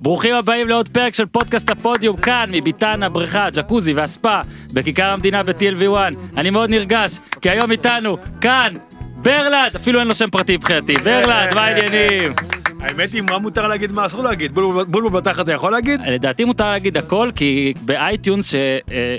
[0.00, 5.96] ברוכים הבאים לעוד פרק של פודקאסט הפודיום כאן מביתן הבריכה, ג'קוזי והספא בכיכר המדינה ב-TLV1.
[6.36, 8.74] אני מאוד נרגש כי היום איתנו כאן
[9.16, 12.32] ברלד, אפילו אין לו שם פרטי מבחינתי, ברלד, מה העניינים?
[12.86, 14.54] האמת היא, מה מותר להגיד, מה אסור להגיד?
[14.54, 16.00] בולבול בולבול בתחת אתה יכול להגיד?
[16.06, 18.54] לדעתי מותר להגיד הכל כי ב iTunes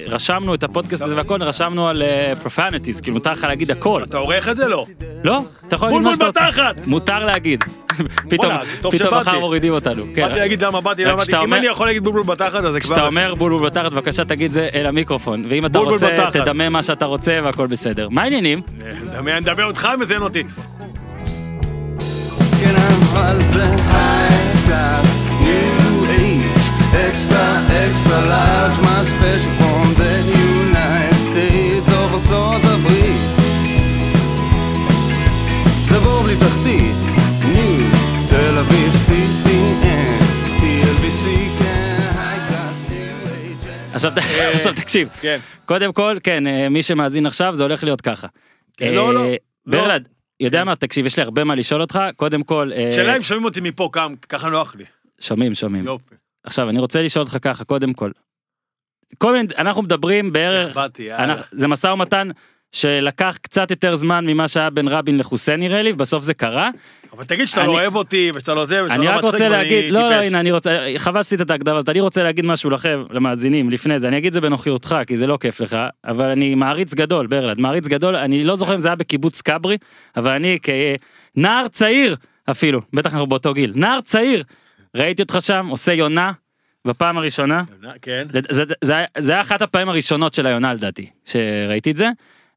[0.08, 2.04] שרשמנו את הפודקאסט הזה והכל רשמנו על
[2.42, 4.68] profanities כאילו מותר לך להגיד הכל אתה עורך את זה?
[4.68, 4.86] לא.
[5.24, 6.88] לא אתה יכול להגיד מה שאתה רוצה בתחת!
[6.88, 7.64] מותר להגיד
[8.30, 8.52] פתאום
[8.92, 9.14] פתאום.
[9.14, 10.22] מחר מורידים אותנו כן.
[10.28, 11.24] באתי להגיד למה באתי, למה באתי.
[11.32, 13.08] כשאתה אם אני יכול להגיד בולבול בתחת, אז זה כשאתה כבר...
[13.08, 16.30] אומר בולבול בתחת בבקשה תגיד זה אל המיקרופון ואם אתה רוצה.
[16.32, 18.62] תדמה מה שאתה רוצה והכל בסדר מה העניינים
[19.42, 20.44] מדבר אותך, מזיין אותי.
[22.62, 23.78] כן אבל זה
[32.28, 33.22] ארצות הברית.
[35.90, 36.96] זה בור בלי תחתית,
[37.46, 37.92] ניו,
[38.30, 38.94] תל אביב
[44.16, 44.52] כן.
[44.54, 45.40] עכשיו תקשיב כן.
[45.66, 48.28] קודם כל כן אה, מי שמאזין עכשיו זה הולך להיות ככה.
[48.78, 49.26] כן, לא, אה, לא.
[49.66, 50.08] ברלד
[50.40, 53.46] יודע מה תקשיב יש לי הרבה מה לשאול אותך קודם כל אה, שאלה אם שומעים
[53.46, 53.90] אותי מפה,
[54.30, 54.84] ככה נוח לי.
[55.20, 56.16] שומעים שומעים יופי.
[56.44, 58.12] עכשיו אני רוצה לשאול אותך ככה קודם כל.
[59.18, 61.24] כל מיני אנחנו מדברים בערך באתי, יאללה.
[61.24, 62.30] אנחנו- זה משא ומתן
[62.72, 66.70] שלקח קצת יותר זמן ממה שהיה בין רבין לחוסיין נראה לי בסוף זה קרה.
[67.14, 69.32] אבל תגיד שאתה אני- לא אוהב אותי, ושאתה לא זה, ושאתה אני לא רק מצחיק,
[69.32, 70.28] רוצה ואני להגיד לא לא טיפש.
[70.28, 74.00] הנה אני רוצה חבל שעשית את ההקדמה הזאת אני רוצה להגיד משהו לכם למאזינים לפני
[74.00, 77.60] זה אני אגיד זה בנוחיותך כי זה לא כיף לך אבל אני מעריץ גדול ברלד
[77.60, 79.78] מעריץ גדול אני לא זוכר אם זה היה בקיבוץ כברי
[80.18, 80.58] אבל אני
[81.36, 82.16] כנער צעיר
[82.52, 84.44] אפילו בטח אנחנו באותו גיל נער צעיר
[84.96, 86.32] ראיתי אותך שם עושה יונה
[86.86, 87.64] בפעם הראשונה
[88.02, 88.28] כן.
[88.50, 92.10] זה, זה, היה- זה היה אחת הפעמים הראשונות של היונה לדעתי שראיתי את זה.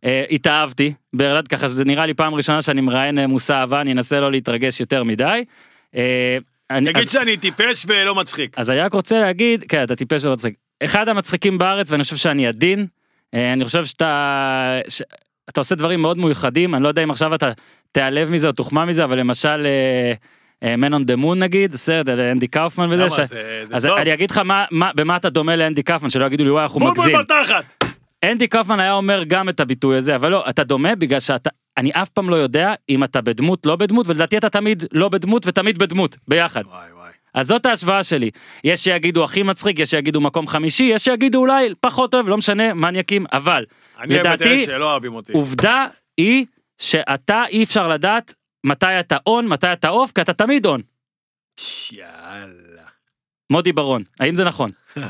[0.05, 3.93] אה, התאהבתי ברלד ככה שזה נראה לי פעם ראשונה שאני מראיין אה, מושא אהבה אני
[3.93, 5.45] אנסה לא להתרגש יותר מדי.
[5.97, 6.39] אה,
[6.71, 8.59] אני, תגיד אז, שאני טיפש ולא מצחיק.
[8.59, 12.47] אז אני רק רוצה להגיד כן אתה טיפש ומצחיק אחד המצחיקים בארץ ואני חושב שאני
[12.47, 12.87] עדין
[13.35, 15.03] אני חושב שאתה ש...
[15.49, 17.53] אתה עושה דברים מאוד מיוחדים אני לא יודע אם עכשיו אתה
[17.93, 19.67] תיעלב מזה או תוחמא מזה אבל למשל
[20.65, 23.09] Man on the Moon נגיד סרט על אנדי קאופמן וזה?
[23.09, 23.13] ש...
[23.13, 23.27] זה-
[23.69, 23.99] זה אז טוב.
[23.99, 26.81] אני אגיד לך מה, מה במה אתה דומה לאנדי קאופמן שלא יגידו לי וואי אנחנו
[26.81, 27.17] מגזים.
[27.19, 27.80] בתחת!
[28.25, 31.91] אנדי קאופמן היה אומר גם את הביטוי הזה אבל לא אתה דומה בגלל שאתה אני
[31.93, 35.79] אף פעם לא יודע אם אתה בדמות לא בדמות ולדעתי אתה תמיד לא בדמות ותמיד
[35.79, 37.11] בדמות ביחד וואי וואי.
[37.35, 38.31] אז זאת ההשוואה שלי
[38.65, 42.75] יש שיגידו הכי מצחיק יש שיגידו מקום חמישי יש שיגידו אולי פחות אוהב לא משנה
[42.75, 43.65] מניאקים אבל
[43.99, 45.33] אני לדעתי שלא אוהבים אותי.
[45.33, 45.87] עובדה
[46.17, 46.47] היא
[46.79, 50.81] שאתה אי אפשר לדעת מתי אתה און מתי אתה אוף כי אתה תמיד און
[51.93, 52.83] יאללה.
[53.51, 54.69] מודי ברון האם זה נכון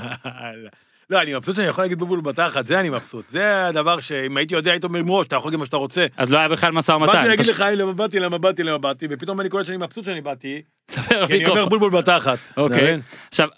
[1.10, 3.28] לא, אני מבסוט שאני יכול להגיד בולבול בתחת, זה אני מבסוט.
[3.28, 6.06] זה הדבר שאם הייתי יודע, היית אומר מראש, אתה יכול להגיד מה שאתה רוצה.
[6.16, 7.12] אז לא היה בכלל משא ומתן.
[7.12, 10.04] באתי להגיד לך, "היי, למה באתי, למה באתי, למה באתי, ופתאום אני קולט שאני מבסוט
[10.04, 10.62] שאני באתי,
[10.92, 11.00] כי
[11.36, 11.66] אני אומר.
[11.68, 12.38] בולבול בתחת.
[12.56, 13.00] אוקיי.
[13.28, 13.48] עכשיו,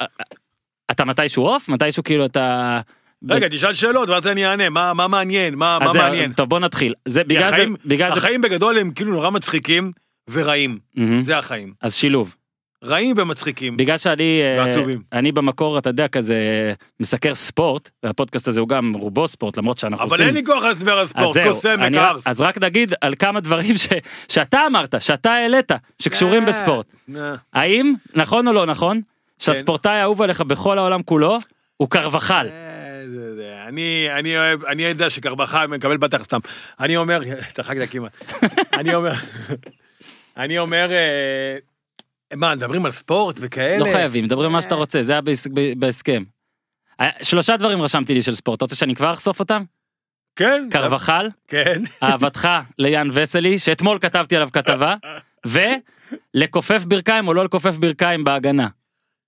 [0.91, 1.69] אתה מתישהו עוף?
[1.69, 2.81] מתישהו כאילו אתה...
[3.31, 6.33] רגע, תשאל שאלות ואז אני אענה, מה מה מעניין, מה מעניין.
[6.33, 6.95] טוב בוא נתחיל.
[7.09, 7.49] זה בגלל זה...
[7.49, 8.07] החיים- זה...
[8.07, 9.93] החיים בגדול הם כאילו נורא מצחיקים
[10.31, 10.79] ורעים.
[11.21, 11.73] זה החיים.
[11.83, 12.37] אז שילוב.
[12.85, 13.77] רעים ומצחיקים.
[13.77, 14.41] בגלל שאני...
[14.43, 15.03] אה, ועצובים.
[15.13, 16.37] אני במקור, אתה יודע, כזה
[17.01, 20.27] מסקר ספורט, והפודקאסט הזה הוא גם רובו ספורט, למרות שאנחנו אבל עושים...
[20.27, 22.27] אין לי כוח לדבר על ספורט, קוסם וקרס.
[22.27, 23.89] אז רק נגיד על כמה דברים ש-
[24.29, 25.73] שאתה אמרת, שאתה העלית,
[26.03, 26.87] שקשורים אה, בספורט.
[27.17, 27.35] אה.
[27.53, 29.01] האם, נכון או לא נכון,
[29.39, 31.39] שהספורטאי האהוב עליך בכל העולם כולו,
[31.77, 32.47] הוא קרבחל.
[33.69, 36.39] אני אני אוהב, אני יודע שקרבחל מקבל בטח סתם.
[36.81, 37.21] אני אומר,
[37.55, 38.33] צחקת כמעט.
[38.73, 39.13] אני אומר,
[40.37, 40.91] אני אומר,
[42.37, 43.79] מה, מדברים על ספורט וכאלה?
[43.79, 45.21] לא חייבים, מדברים מה שאתה רוצה, זה היה
[45.77, 46.23] בהסכם.
[47.01, 49.65] אה, שלושה דברים רשמתי לי של ספורט, אתה רוצה שאני כבר אחשוף אותם?
[50.37, 50.69] כן?
[50.71, 51.83] קרבחל, כן.
[52.03, 52.49] אהבתך
[52.79, 54.95] ליאן וסלי, שאתמול כתבתי עליו כתבה,
[55.47, 58.69] ולכופף ברכיים או לא לכופף ברכיים בהגנה.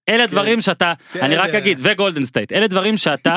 [0.09, 1.55] אלה דברים שאתה, אני רק.
[1.55, 3.37] אגיד, וגולדן סטייט, אלה דברים שאתה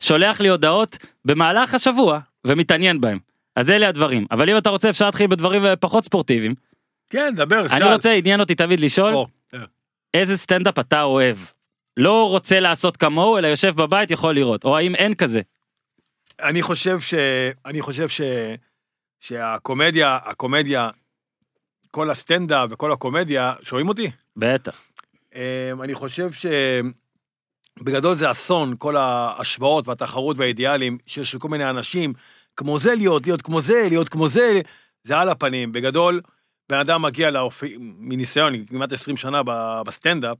[0.00, 3.18] שולח לי הודעות במהלך השבוע ומתעניין בהם.
[3.56, 6.54] אז אלה הדברים, אבל אם אתה רוצה אפשר להתחיל בדברים אה, פחות ספורטיביים.
[7.10, 7.92] כן, דבר, אני שאל.
[7.92, 9.58] רוצה, עניין אותי תמיד לשאול, או, אה.
[10.14, 11.36] איזה סטנדאפ אתה אוהב?
[11.96, 15.40] לא רוצה לעשות כמוהו, אלא יושב בבית יכול לראות, או האם אין כזה?
[16.42, 17.14] אני חושב ש...
[17.66, 18.20] אני חושב ש...
[19.20, 20.90] שהקומדיה, הקומדיה,
[21.90, 24.10] כל הסטנדאפ וכל הקומדיה, שומעים אותי?
[24.36, 24.82] בטח.
[25.34, 26.30] אמ, אני חושב
[27.78, 32.12] שבגדול זה אסון, כל ההשוואות והתחרות והאידיאלים שיש לכל מיני אנשים,
[32.56, 34.60] כמו זה להיות, להיות כמו זה, להיות כמו זה,
[35.02, 35.72] זה על הפנים.
[35.72, 36.20] בגדול,
[36.70, 39.42] בן אדם מגיע לאופי, מניסיון, כמעט 20 שנה
[39.86, 40.36] בסטנדאפ,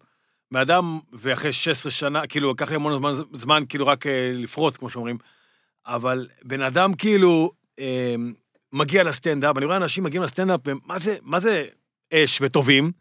[0.53, 4.77] בן אדם, ואחרי 16 שנה, כאילו, לקח לי המון זמן, זמן כאילו רק אה, לפרוץ,
[4.77, 5.19] כמו שאומרים,
[5.87, 8.15] אבל בן אדם כאילו אה,
[8.73, 11.65] מגיע לסטנדאפ, אני רואה אנשים מגיעים לסטנדאפ, הם- מה זה, מה זה
[12.15, 12.93] אש וטובים,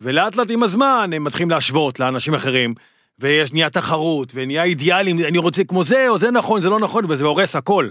[0.00, 2.74] ולאט לאט עם הזמן הם מתחילים להשוות לאנשים אחרים,
[3.18, 7.04] ויש נהיה תחרות, ונהיה אידיאלים, אני רוצה כמו זה, או זה נכון, זה לא נכון,
[7.08, 7.88] וזה הורס הכל.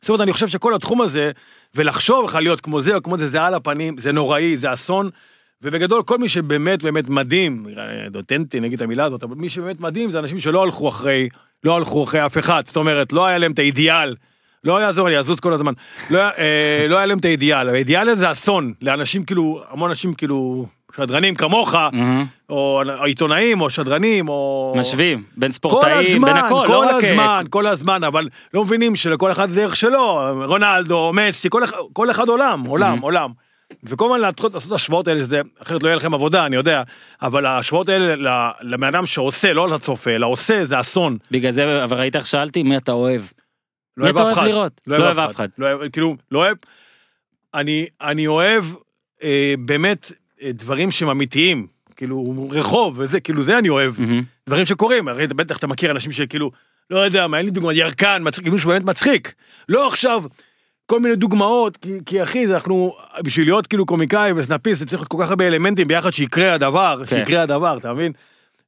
[0.00, 1.30] זאת אומרת, אני חושב שכל התחום הזה,
[1.74, 5.10] ולחשוב איך להיות כמו זה או כמו זה, זה על הפנים, זה נוראי, זה אסון.
[5.62, 7.66] ובגדול, כל מי שבאמת באמת מדהים,
[8.14, 11.28] אותנטי, נגיד את המילה הזאת, אבל מי שבאמת מדהים זה אנשים שלא הלכו אחרי,
[11.64, 14.14] לא הלכו אחרי אף אחד, זאת אומרת, לא היה להם את האידיאל,
[14.64, 15.72] לא יעזור לי, אזוז כל הזמן,
[16.10, 20.14] לא, אה, לא היה להם את האידיאל, האידיאל הזה זה אסון, לאנשים כאילו, המון אנשים
[20.14, 20.66] כאילו,
[20.96, 22.26] שדרנים כמוך, מהמם.
[22.50, 24.74] או עיתונאים, או שדרנים, או...
[24.76, 27.04] משווים בין כל ספורטאים, בין הזמן, הכל, לא כל רק...
[27.04, 31.76] אה, הזמן, כל הזמן, אבל לא מבינים שלכל אחד דרך שלו, רונלדו, מסי, כל אחד,
[31.92, 33.02] כל אחד עולם, עולם, Mhm.
[33.02, 33.30] עולם.
[33.84, 36.82] וכל הזמן להתחיל לעשות את ההשוואות האלה, שזה, אחרת לא יהיה לכם עבודה, אני יודע,
[37.22, 38.14] אבל ההשוואות האלה
[38.62, 41.18] לבן אדם שעושה, לא לצופה, אלא עושה, זה אסון.
[41.30, 43.22] בגלל זה, אבל ראית איך שאלתי מי אתה אוהב.
[43.96, 44.46] לא מי אתה אוהב אחד.
[44.46, 44.80] לראות?
[44.86, 45.48] לא אוהב אף אחד.
[45.58, 46.56] לא אוהב, כאילו, לא אוהב.
[47.54, 48.64] אני, אני אוהב
[49.22, 50.12] אה, באמת
[50.44, 51.66] דברים שהם אמיתיים,
[51.96, 53.94] כאילו, רחוב וזה, כאילו, זה אני אוהב.
[53.98, 54.22] מהמם.
[54.48, 56.50] דברים שקורים, הרי בטח אתה מכיר אנשים שכאילו,
[56.90, 59.34] לא יודע מה, אין לי דוגמא, ירקן, מצחיק, מישהו באמת מצחיק.
[59.68, 60.22] לא עכשיו
[60.86, 65.00] כל מיני דוגמאות, כי, כי אחי, זה אנחנו, בשביל להיות כאילו קומיקאי וסנאפיסט, זה צריך
[65.00, 67.16] להיות כל כך הרבה אלמנטים ביחד שיקרה הדבר, כן.
[67.16, 68.12] שיקרה הדבר, אתה מבין?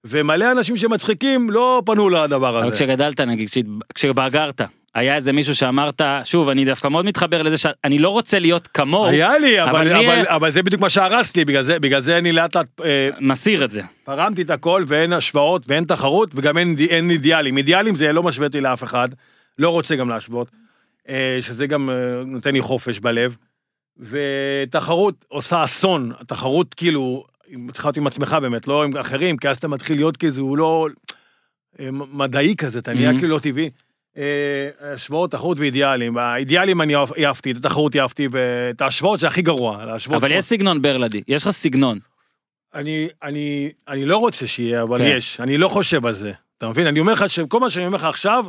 [0.05, 2.75] ומלא אנשים שמצחיקים לא פנו לדבר אבל הזה.
[2.75, 3.49] כשגדלת נגיד,
[3.95, 4.61] כשבגרת,
[4.95, 9.11] היה איזה מישהו שאמרת, שוב, אני דווקא מאוד מתחבר לזה שאני לא רוצה להיות כמוהו,
[9.11, 12.19] היה לי, אבל, אבל אבל, אבל, זה בדיוק מה שהרס לי, בגלל זה, בגלל זה
[12.19, 13.83] אני לאט לאט אה, מסיר את זה.
[14.05, 17.57] פרמתי את הכל ואין השוואות ואין תחרות וגם אין, אין אידיאלים.
[17.57, 19.09] אידיאלים זה לא משווה אותי לאף אחד,
[19.59, 20.49] לא רוצה גם להשוות,
[21.09, 21.95] אה, שזה גם אה,
[22.27, 23.37] נותן לי חופש בלב.
[23.99, 27.25] ותחרות עושה אסון, התחרות כאילו,
[27.73, 30.89] צריכה להיות עם עצמך באמת, לא עם אחרים, כי אז אתה מתחיל להיות כאילו לא
[32.13, 33.19] מדעי כזה, אתה נהיה Mhm.
[33.19, 33.71] כאילו לא טבעי.
[34.19, 36.19] אה, השוואות, תחרות ואידיאלים.
[36.19, 36.95] האידיאלים אני
[37.27, 39.85] אהבתי, את התחרות אהבתי, ואת ההשוואות זה הכי גרוע.
[40.07, 41.99] אבל יש סגנון ברלדי, יש לך סגנון.
[42.75, 45.05] אני, אני, אני לא רוצה שיהיה, אבל כן.
[45.17, 46.33] יש, אני לא חושב על זה.
[46.59, 46.87] אתה מבין?
[46.87, 48.45] אני אומר לך שכל מה שאני אומר לך עכשיו,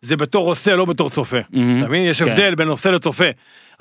[0.00, 1.36] זה בתור עושה, לא בתור צופה.
[1.50, 1.78] מהמם.
[1.80, 2.02] אתה מבין?
[2.02, 2.30] יש כן.
[2.30, 3.24] הבדל בין עושה לצופה.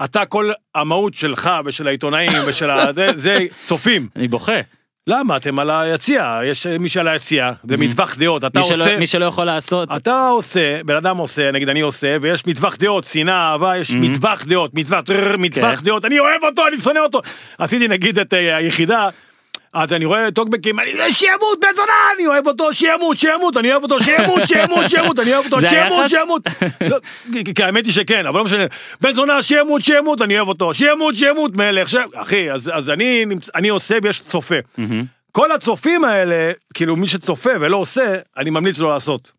[0.04, 2.94] אתה, כל המהות שלך ושל העיתונאים ושל ה...
[2.95, 4.07] זה, זה צופים.
[4.16, 4.60] אני בוכה.
[5.07, 5.38] למה?
[5.38, 8.98] אתם על היציע, יש מי שעל היציע, זה מטווח דעות, אתה מי שלא- עושה...
[8.98, 13.03] מי שלא יכול לעשות, אתה עושה, בן אדם עושה, נגיד אני עושה, ויש מטווח דעות,
[13.03, 15.86] שנאה, אהבה, יש מטווח דעות, מטווח, טרר, מטווח כן.
[15.86, 17.21] דעות, אני אוהב אותו, אני שונא אותו.
[17.57, 19.09] עשיתי נגיד את אה, היחידה,
[19.73, 20.75] אז אני רואה טוקבקים,
[21.12, 25.33] שימות בן זונה, אני אוהב אותו, שימות, שימות, אני אוהב אותו, שימות, שימות, שימות, אני
[25.33, 26.06] אוהב אותו, שימות?
[26.09, 26.41] שימות.
[26.89, 26.97] לא,
[27.56, 28.65] כי- האמת היא שכן, אבל לא משנה.
[29.01, 32.89] בן זונה, שימות, שימות, אני אוהב אותו, שימות, שימות, מלך, אחי, אז אז
[33.56, 34.56] אני עושה ויש צופה.
[35.31, 39.31] כל הצופים האלה, כאילו מי שצופה ולא עושה, אני ממליץ לו לעשות.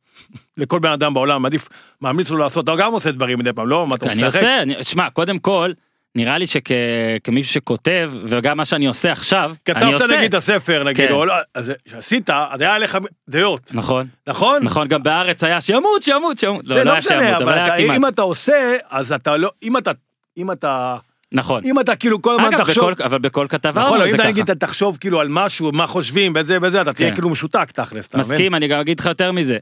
[0.57, 1.69] לכל בן אדם בעולם, עדיף,
[2.03, 3.87] ממליץ לו לעשות, אתה גם עושה דברים מדי פעם, לא?
[3.87, 4.35] מה אתה אני משחק?
[4.35, 5.71] עושה, אני- שמע, קודם כל,
[6.15, 10.17] נראה לי שכמישהו שכותב, וגם מה שאני עושה עכשיו, אני כתבת עושה.
[10.17, 11.13] נגיד הספר, נגיד, כן.
[11.15, 12.99] או לא, אז שעשית, אז היה לך
[13.29, 14.63] דעות, נכון, נכון?
[14.63, 16.67] נכון, גם בארץ היה שימות, שימות, שימות.
[16.67, 17.97] לא, לא לא היה משנה, שימות, אבל אבל היה אתה- כמעט.
[17.97, 19.91] אם אתה עושה, אז אתה לא, אם אתה,
[20.39, 20.97] אם אתה,
[21.33, 21.63] נכון.
[21.65, 24.27] אם אתה כאילו כל הזמן תחשוב, בכל- אבל בכל כתבה נכון, אם אתה.
[24.27, 27.15] נגיד אתה תחשוב כאילו על משהו, מה חושבים, וזה וזה, אתה תהיה כן.
[27.15, 28.09] כאילו משותק תכלס?
[28.15, 29.59] מסכים, אני גם אגיד לך יותר מזה.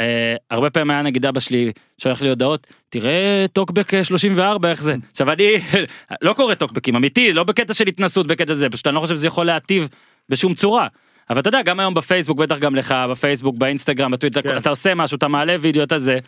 [0.00, 1.72] אה, הרבה פעמים היה נגיד אבא שלי
[2.02, 4.94] שולח לי הודעות, תראה טוקבק אה, 34 איך זה.
[5.10, 5.52] עכשיו אני
[6.22, 9.26] לא קורא טוקבקים אמיתי, לא בקטע של התנסות בקטע זה, פשוט אני לא חושב שזה
[9.26, 9.88] יכול להטיב
[10.28, 10.86] בשום צורה.
[11.30, 14.56] אבל אתה יודע, גם היום בפייסבוק, בטח גם לך, בפייסבוק, באינסטגרם, בטוויטר, כן.
[14.56, 16.18] אתה עושה משהו, אתה מעלה וידאו, אתה זה.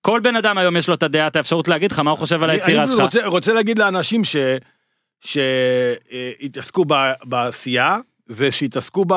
[0.00, 2.42] כל בן אדם היום יש לו את הדעה, את האפשרות להגיד לך מה הוא חושב
[2.42, 3.00] על אני- היצירה אני שלך.
[3.00, 4.36] רוצה, רוצה להגיד לאנשים ש...
[5.24, 7.98] שהתעסקו ב- בעשייה,
[8.30, 9.14] ושיתעסקו ב...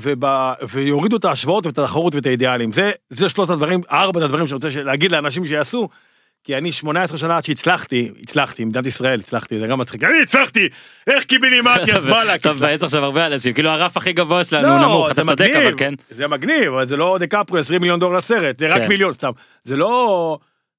[0.00, 0.24] וב...
[0.68, 2.72] ויורידו את ההשוואות ואת התחרות ואת האידיאלים.
[2.72, 5.88] זה, זה שלושת הדברים, ארבעת הדברים שאני רוצה להגיד לאנשים שיעשו,
[6.44, 10.68] כי אני 18 שנה עד שהצלחתי, הצלחתי, מדינת ישראל, הצלחתי, זה גם מצחיק, אני הצלחתי!
[11.06, 14.78] איך קיבינימטי, אז וואלה, טוב, מבאס עכשיו הרבה אנשים, כאילו הרף הכי גבוה שלנו הוא
[14.78, 15.94] נמוך, אתה צודק, אבל כן.
[16.10, 18.88] זה מגניב, אבל זה לא דקפרו 20 מיליון דולר לסרט, זה רק כן.
[18.88, 19.30] מיליון סתם.
[19.64, 20.38] זה לא...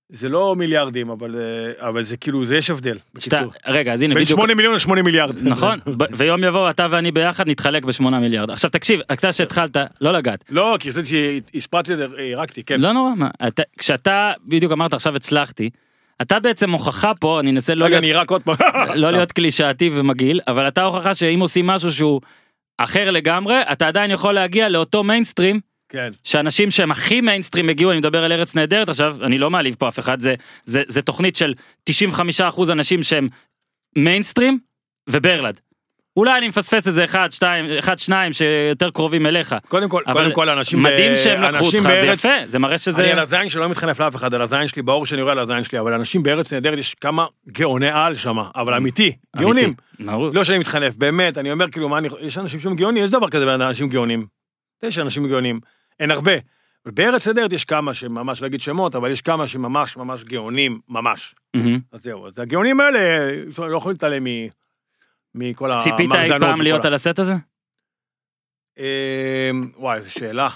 [0.09, 3.41] זה לא מיליארדים, אבל, אה, אבל זה כאילו, זה יש הבדל, שאתה-.
[3.67, 5.35] רגע, אז הנה, בין בדיוק, 8 מיליון ל-8 מיליארד.
[5.47, 8.49] נכון, ב- ויום יבוא אתה ואני ביחד נתחלק בשמונה מיליארד.
[8.51, 10.43] עכשיו תקשיב, אתה שהתחלת, לא לגעת.
[10.49, 11.07] לא, כי חשבתי
[11.53, 12.81] שהספרתי את זה, הרקתי, כן.
[12.81, 15.69] לא נורא, מה, אתה- כשאתה בדיוק אמרת עכשיו הצלחתי,
[16.21, 18.55] אתה בעצם הוכחה פה, אני אנסה לא רגע, להיות- אני רק עוד פעם.
[18.95, 22.21] לא להיות קלישאתי ומגעיל, אבל אתה הוכחה שאם עושים משהו שהוא
[22.77, 26.09] אחר לגמרי, אתה עדיין יכול להגיע לאותו מיינסטרים, כן.
[26.23, 29.87] שאנשים שהם הכי מיינסטרים הגיעו, אני מדבר על ארץ נהדרת עכשיו, אני לא מעליב פה
[29.87, 31.53] אף אחד, זה, זה, זה תוכנית של
[31.89, 31.93] 95%
[32.71, 33.27] אנשים שהם
[33.95, 34.59] מיינסטרים
[35.09, 35.59] וברלד.
[36.17, 39.55] אולי אני מפספס איזה אחד, שתיים, אחד, שניים שיותר קרובים אליך.
[39.67, 40.83] קודם כל, קודם כל, אנשים...
[40.83, 43.03] מדהים שהם לקחו אותך, זה בארץ- יפה, זה מראה שזה...
[43.03, 45.39] אני על הזין שלי לא מתחנף לאף אחד, על הזין שלי, באור שאני רואה על
[45.39, 49.65] הזין שלי, אבל אנשים בארץ נהדרת, יש כמה גאוני על שם, אבל אמיתי, גאונים.
[49.97, 50.29] אמיתי, ברור.
[50.33, 52.07] לא שאני מתחנף, באמת, אני אומר כאילו, מה אני...
[52.21, 54.25] יש אנשים שהם גאונים, יש דבר כזה בין אנשים גאונים.
[54.83, 55.59] יש אנשים גאונים,
[55.99, 56.31] אין הרבה.
[56.85, 61.35] בארץ נהדרת יש כמה שממש לא אגיד שמות, אבל יש כמה שממש ממש גאונים, ממש.
[61.91, 62.99] אז זהו, אז הגאונים האלה,
[63.57, 64.27] לא יכול להתעלם מ...
[65.35, 65.97] מכל המרזנות.
[65.97, 67.33] ציפית אי פעם להיות על הסט הזה?
[68.79, 70.49] אה, וואי, איזה שאלה.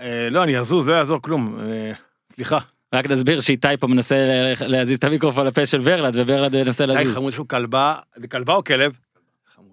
[0.00, 1.60] אה, לא, אני אזוז, לא יעזור כלום.
[1.60, 1.92] אה,
[2.32, 2.58] סליחה.
[2.94, 4.16] רק נסביר שאיתי פה מנסה
[4.60, 7.14] להזיז את המיקרופון לפה של ורלד, וורלד מנסה להזיז.
[7.14, 8.92] חמוד, יש לו כלבה, זה כלבה או כלב?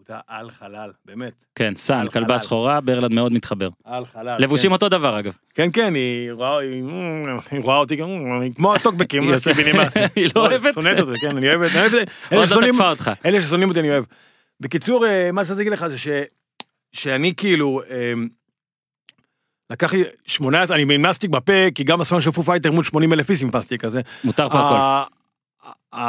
[0.07, 1.33] חמודה על חלל, באמת.
[1.55, 2.39] כן, סאן, כלבה.
[2.39, 3.69] שחורה, ברלד מאוד מתחבר.
[3.83, 4.35] על חלל.
[4.39, 5.33] לבושים אותו דבר אגב.
[5.53, 6.83] כן, כן, היא רואה, היא
[7.51, 8.07] היא רואה אותי, גם,
[8.55, 9.97] כמו הטוקבקים, היא עושה- קיבינימט.
[10.15, 10.73] היא לא אוהבת?
[10.73, 12.07] שונאת אותי, כן, אני אוהבת, אני אוהבת.
[12.31, 13.11] עוד לא תקפה אותך.
[13.25, 14.03] אלה ששונאים אותי אני אוהב.
[14.59, 16.07] בקיצור, אה, מה שרציתי להגיד לך זה ש...
[16.91, 18.13] שאני כאילו, אה,
[19.69, 23.13] לקח לי 18, אני עם מסטיק בפה, כי גם הזמר של Foo Fighters מול 80
[23.13, 24.01] אלף איש עם מסטיק כזה.
[24.23, 24.59] מותר פה
[25.93, 26.07] הכל.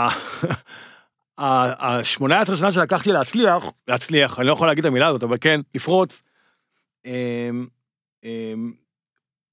[1.39, 6.23] ה-18 שנה שלקחתי להצליח, להצליח, אני לא יכול להגיד את המילה הזאת, אבל כן, לפרוץ.
[7.07, 7.67] אמ,
[8.25, 8.73] אמ,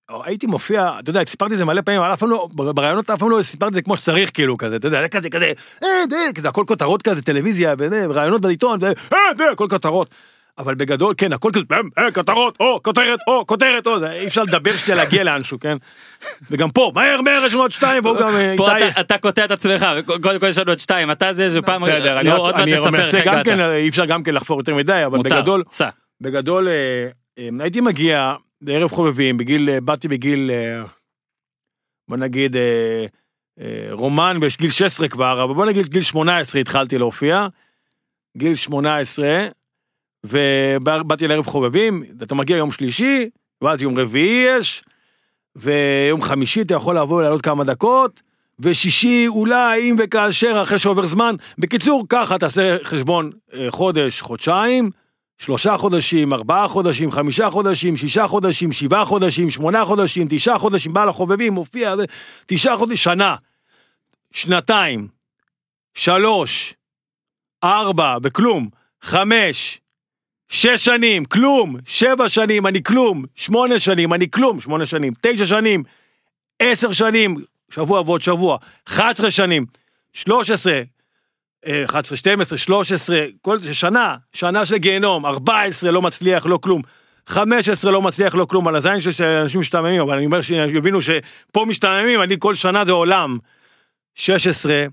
[0.09, 3.19] הייתי מופיע, אתה יודע, סיפרתי את זה מלא פעמים, אבל אף פעם לא, ברעיונות אף
[3.19, 5.89] פעם לא סיפרתי את זה כמו שצריך, כאילו, כזה, אתה יודע, זה כזה, כזה, אה,
[6.09, 8.91] זה, כזה, הכל כותרות כזה, טלוויזיה, וזה, רעיונות בעיתון, אה,
[9.37, 10.09] זה, הכל כותרות.
[10.57, 14.43] אבל בגדול, כן, הכל כזה, אה, אה, כותרות, או, כותרת, או, כותרת, או, אי אפשר
[14.43, 15.77] לדבר שנייה להגיע לאנשהו, כן?
[16.51, 18.67] וגם פה, מהר, מהר, יש לנו עוד שתיים, והוא גם, אה, פה
[18.99, 22.29] אתה- קוטע את עצמך, קודם כל יש לנו עוד שתיים, אתה זה שפעם, בסדר, אני
[22.29, 22.51] לא,
[22.91, 23.43] מנסה גם.
[23.43, 25.63] כן, אי אפשר גם כן לחפור יותר מדי, אבל בגדול.
[26.21, 27.09] בגדול, אה,
[27.59, 30.51] הייתי מגיע לערב חובבים, בגיל, באתי בגיל,
[32.09, 32.55] בוא נגיד,
[33.91, 37.47] רומן בגיל 16 כבר, אבל בוא נגיד גיל 18 התחלתי להופיע,
[38.37, 39.47] גיל 18,
[40.29, 43.29] ובאתי לערב חובבים, אתה מגיע יום שלישי,
[43.61, 44.83] ואז יום רביעי יש,
[45.55, 48.21] ויום חמישי אתה יכול לבוא לעלות כמה דקות,
[48.59, 51.35] ושישי אולי אם וכאשר אחרי שעובר זמן.
[51.57, 54.91] בקיצור, ככה תעשה חשבון אה, חודש, חודשיים,
[55.37, 61.05] שלושה חודשים, ארבעה חודשים, חמישה חודשים, שישה חודשים, שבעה חודשים, שמונה חודשים, תשעה חודשים, בא
[61.05, 61.95] לחובבים, מופיע,
[62.45, 63.35] תשעה חודשים, שנה,
[64.31, 65.07] שנתיים,
[65.93, 66.73] שלוש,
[67.63, 68.69] ארבע, וכלום,
[69.01, 69.79] חמש,
[70.49, 75.83] שש שנים, כלום, שבע שנים, אני כלום, שמונה שנים, אני כלום, שמונה שנים, תשע שנים,
[76.59, 77.37] עשר שנים,
[77.69, 79.65] שבוע ועוד שבוע, 11 שנים,
[80.13, 80.81] 13,
[81.67, 86.81] אה, 11, 12, 13, כל שנה, שנה של גיהנום, 14 לא מצליח, לא כלום.
[87.27, 91.65] 15 לא מצליח, לא כלום, על הזין שלי שאנשים משתעממים, אבל אני אומר שיבינו שפה
[91.65, 93.37] משתעממים, אני כל שנה זה עולם.
[94.15, 94.85] 16,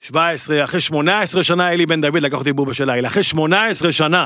[0.00, 4.24] 17, אחרי 18 שנה אלי בן דוד לקח אותי בובה של לילה, אחרי 18 שנה.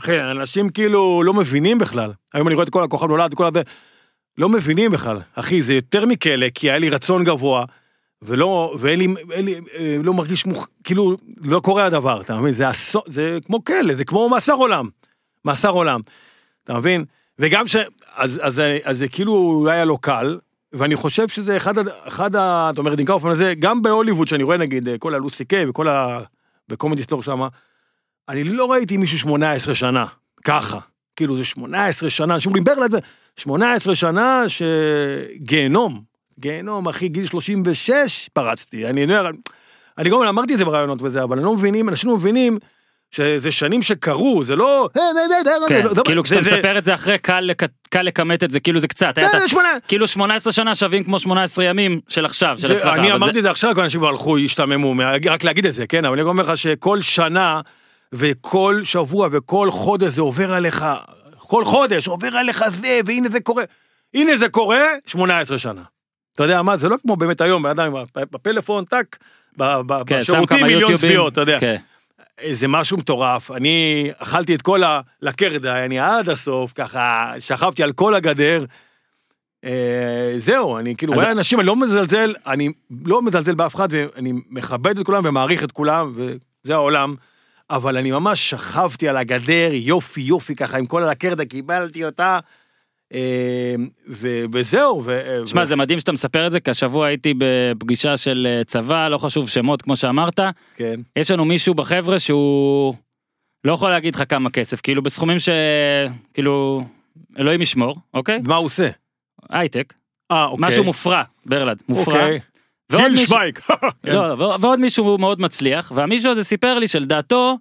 [0.00, 2.12] אחי, אנשים כאילו לא מבינים בכלל.
[2.34, 3.62] היום אני רואה את כל הכוכב נולד, כל הזה,
[4.38, 5.20] לא מבינים בכלל.
[5.34, 7.64] אחי, זה יותר מכלא, כי היה לי רצון גבוה,
[8.22, 10.68] ולא, ואין לי, אין לי, אה, לא מרגיש מוכ...
[10.84, 12.52] כאילו, לא קורה הדבר, אתה מבין?
[12.52, 14.88] זה אסון, זה כמו כלא, זה כמו מאסר עולם.
[15.44, 16.00] מאסר עולם,
[16.64, 17.04] אתה מבין?
[17.38, 17.76] וגם ש...
[18.16, 20.38] אז, אז, אז זה כאילו לא היה לו קל,
[20.72, 22.70] ואני חושב שזה אחד, אחד ה...
[22.72, 26.20] אתה אומר, דין קאופמן הזה, גם בהוליווד, שאני רואה נגיד, כל הלוסי קיי וכל ה...
[26.68, 27.48] בקומדי סטור שמה,
[28.28, 30.04] אני לא ראיתי מישהו 18 שנה,
[30.44, 30.78] ככה.
[31.16, 32.94] כאילו זה 18 שנה, אנשים אומרים ברלד,
[33.36, 36.02] 18 שנה שגיהנום,
[36.40, 39.30] גיהנום, אחי, גיל 36 פרצתי, אני אומר,
[39.98, 42.58] אני גם אמרתי את זה ברעיונות וזה, אבל אני לא מבינים, אנשים לא מבינים
[43.10, 44.88] שזה שנים שקרו, זה לא...
[44.94, 45.00] כן,
[45.84, 47.50] זה לא- כאילו זה- כשאתה זה- מספר את זה אחרי קל
[47.90, 50.74] קל לכמת את זה כאילו זה קצת, היה את ה- זה שמונה- כאילו 18 שנה
[50.74, 52.94] שווים כמו 18 ימים של עכשיו, של הצלחה.
[52.94, 55.74] אני אמרתי זה- את זה עכשיו, כל אנשים כבר הלכו, השתעממו, מה- רק להגיד את
[55.74, 56.04] זה, כן?
[56.04, 57.60] אבל אני אומר לך שכל שנה
[58.12, 60.86] וכל שבוע וכל חודש זה עובר עליך,
[61.38, 63.64] כל חודש עובר עליך זה, והנה זה קורה.
[64.14, 65.82] הנה זה קורה, 18 שנה.
[66.34, 69.18] אתה יודע מה, זה לא כמו באמת היום, בן אדם בפלאפון, טאק,
[70.06, 70.96] כן, בשירותים מיליון.
[70.96, 71.60] צפיות, אתה יודע.
[71.60, 71.76] כן.
[72.52, 78.14] זה משהו מטורף, אני אכלתי את כל הלקרדה, אני עד הסוף, ככה, שכבתי על כל
[78.14, 78.64] הגדר.
[79.64, 82.68] אה, זהו, אני כאילו רואה אנשים, אני לא מזלזל, אני
[83.04, 87.14] לא מזלזל באף אחד, ואני מכבד את כולם ומעריך את כולם, וזה העולם.
[87.70, 92.38] אבל אני ממש שכבתי על הגדר, יופי יופי ככה, עם כל הלקרדה, קיבלתי אותה,
[94.08, 95.04] ו- וזהו.
[95.46, 99.18] שמע זה מדהים שאתה מספר את זה כי השבוע הייתי בפגישה של אה, צבא לא
[99.18, 100.40] חשוב שמות כמו שאמרת
[100.76, 102.94] כן, יש לנו מישהו בחבר'ה שהוא
[103.64, 106.84] לא יכול להגיד לך כמה כסף כאילו בסכומים שכאילו
[107.38, 108.90] אלוהים ישמור אוקיי מה הוא עושה?
[109.50, 109.94] הייטק
[110.30, 110.68] אה, אוקיי.
[110.68, 112.40] משהו מופרע ברלד מופרע אוקיי.
[112.90, 113.58] ועוד גיל מישהו- שווייק.
[114.06, 114.12] כן.
[114.12, 117.58] לא, ו- ועוד מישהו מאוד מצליח, והמישהו הזה סיפר לי שלדעתו,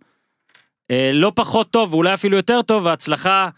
[0.92, 3.50] אה, לא פחות טוב, ואולי אפילו יותר טוב, ההצלחה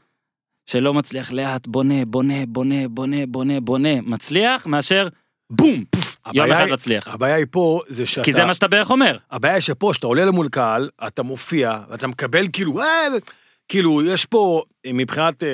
[0.66, 5.08] שלא מצליח לאט, בונה, בונה, בונה, בונה, בונה, בונה, מצליח, מאשר
[5.50, 7.08] בום, פוף, יום אחד מצליח.
[7.08, 8.24] הבעיה היא פה, זה שאתה...
[8.24, 9.18] כי זה מה שאתה בערך אומר.
[9.32, 12.86] הבעיה היא שפה, שאתה עולה למול קהל, אתה מופיע, ואתה מקבל כאילו, אה,
[13.68, 15.50] כאילו, יש פה, מבחינת, אה,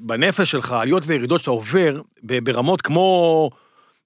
[0.00, 3.50] בנפש שלך, עליות וירידות שאתה עובר, ברמות כמו,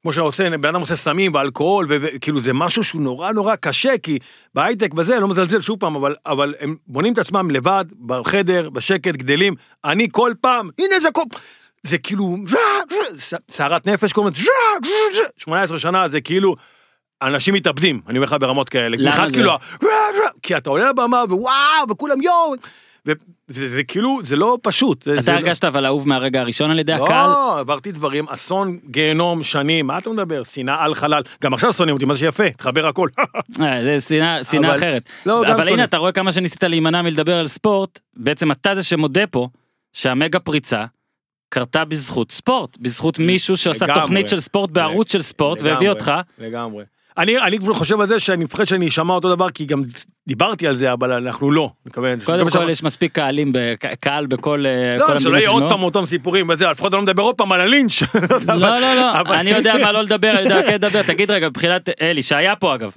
[0.03, 3.99] כמו שאתה עושה, בן אדם עושה סמים ואלכוהול, וכאילו, זה משהו שהוא נורא נורא קשה,
[4.03, 4.19] כי
[4.55, 9.15] בהייטק, בזה, לא מזלזל שוב פעם, אבל, אבל הם בונים את עצמם לבד, בחדר, בשקט,
[9.15, 9.55] גדלים.
[9.85, 11.23] אני כל פעם, הנה זה כל...
[11.83, 12.37] זה כאילו,
[13.51, 16.57] סערת נפש, קוראים לזה, 18 שנה, זה כאילו,
[17.23, 18.97] אנשים מתאבדים, אני אומר לך ברמות כאלה.
[19.01, 19.35] למה זה?
[19.35, 19.53] כאילו,
[20.43, 22.55] כי אתה עולה לבמה ווואו, וכולם יואו,
[23.07, 25.09] וזה זה כאילו, זה לא פשוט.
[25.09, 27.31] אתה לא- הרגשת אבל אהוב מהרגע הראשון על ידי הקהל?
[27.31, 30.43] לא, עברתי דברים, אסון, גיהנום, שנים, מה אתה מדבר?
[30.43, 31.23] שנאה על חלל.
[31.43, 33.09] גם עכשיו שונאים אותי, מה זה יפה, תחבר הכל.
[33.63, 34.01] אה, זה
[34.51, 35.09] שנאה אחרת.
[35.27, 35.69] לא, אבל.
[35.69, 39.49] הנה אתה רואה כמה שניסית להימנע מלדבר על ספורט, בעצם אתה זה שמודה פה
[39.93, 40.85] שהמגה פריצה
[41.49, 43.87] קרתה בזכות ספורט, בזכות מישהו שעשה.
[43.95, 46.13] תוכנית של ספורט בערוץ של ספורט והביא אותך.
[46.39, 46.85] לגמרי.
[47.19, 49.83] אני, אני חושב על זה שאני מפחד שאני אשמע אותו דבר, כי גם
[50.29, 51.71] דיברתי על זה, אבל אנחנו לא.
[52.25, 55.63] קודם כל יש מספיק קהלים, ב- קהל בכל אה, כל לא, שלא המדינה יהיה עוד.
[55.69, 58.03] פעם אותם סיפורים וזה, לפחות אני לא מדבר עוד פעם על הלינץ'.
[58.49, 61.49] לא לא לא, אבל- אני יודע מה לא לדבר, אני יודע כן לדבר, תגיד רגע
[61.49, 62.93] מבחינת אלי שהיה פה אגב,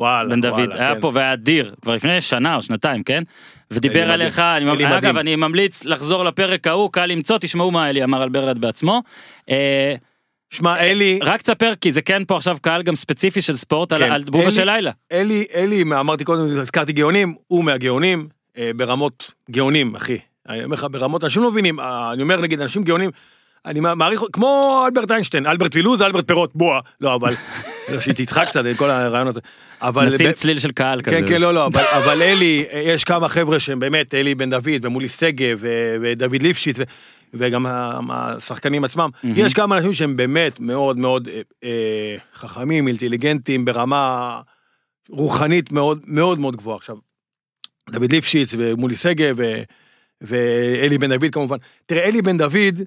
[0.00, 1.00] וואלה, בן דוד, וואלה, היה כן.
[1.00, 3.22] פה והיה אדיר, כבר לפני שנה או שנתיים, כן?
[3.70, 4.38] ודיבר עליך.
[4.38, 5.16] אני, אלי אגב.
[5.16, 9.02] אני ממליץ לחזור לפרק ההוא, קל למצוא, תשמעו מה אלי אמר על ברלד בעצמו.
[9.50, 9.94] אה,
[10.50, 13.98] שמע, אלי, רק תספר כי זה כן פה עכשיו קהל גם ספציפי של ספורט על,
[13.98, 14.90] כן, על בובה אלי- של לילה.
[15.12, 18.28] אלי, אלי, אמרתי קודם, הזכרתי גאונים, הוא מהגאונים,
[18.58, 20.18] אה, ברמות גאונים, אחי.
[20.48, 23.10] אני אומר לך, ברמות, אנשים לא מבינים, אה, אני אומר נגיד, אנשים גאונים,
[23.66, 27.34] אני מעריך, כמו אלברט איינשטיין, אלברט פילוז, אלברט פירות, בועה, לא, אבל,
[28.00, 29.40] שהיא תצחק קצת, כל הרעיון הזה.
[29.82, 30.06] אבל...
[30.06, 31.16] נשים ב- צליל של קהל כזה.
[31.16, 34.68] כן, כן, לא, לא, אבל, אבל אלי, יש כמה חבר'ה שהם באמת, אלי בן דוד
[34.84, 35.58] ומולי שגב
[36.00, 36.82] ודוד ליפשיץ ו-
[37.34, 37.66] וגם
[38.10, 44.40] השחקנים עצמם, יש כמה אנשים שהם באמת מאוד מאוד אה, אה, חכמים, אינטליגנטים, ברמה
[45.08, 46.76] רוחנית מאוד מאוד מאוד גבוהה.
[46.76, 46.96] עכשיו,
[47.90, 49.62] דוד ליפשיץ ומולי שגב ו-
[50.20, 51.56] ואלי בן דוד כמובן.
[51.86, 52.80] תראה, אלי בן דוד,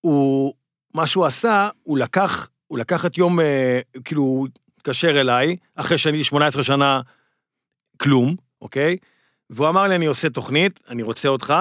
[0.00, 0.54] הוא,
[0.94, 5.98] מה שהוא עשה, הוא לקח, הוא לקח את יום, אה, כאילו, הוא התקשר אליי, אחרי
[5.98, 7.00] שאני 18 שנה
[7.96, 8.96] כלום, אוקיי?
[9.50, 11.54] והוא אמר לי, אני עושה תוכנית, אני רוצה אותך,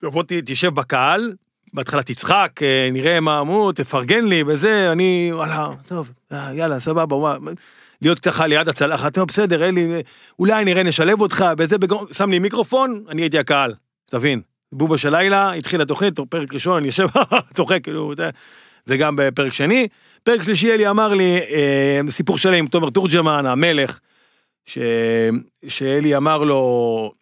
[0.00, 1.32] תבוא, ת- תשב בקהל,
[1.74, 7.16] בהתחלה תצחק, אה, נראה מה אמרו, תפרגן לי וזה, אני, וואלה, טוב, אה, יאללה, סבבה,
[7.16, 7.38] וואלה.
[8.02, 10.02] להיות ככה ליד הצלחת, טוב, בסדר, אלי,
[10.38, 13.74] אולי נראה, נשלב אותך, וזה, בגרום, שם לי מיקרופון, אני הייתי הקהל,
[14.10, 14.40] תבין.
[14.72, 17.06] בובה של לילה, התחילה תוכנית, פרק ראשון, אני יושב,
[17.56, 18.12] צוחק, כאילו,
[18.86, 19.88] וגם בפרק שני.
[20.22, 23.98] פרק שלישי, אלי אמר לי, אה, סיפור שלם עם תומר תורג'מן, המלך,
[24.66, 24.78] ש...
[25.68, 27.12] שאלי אמר לו,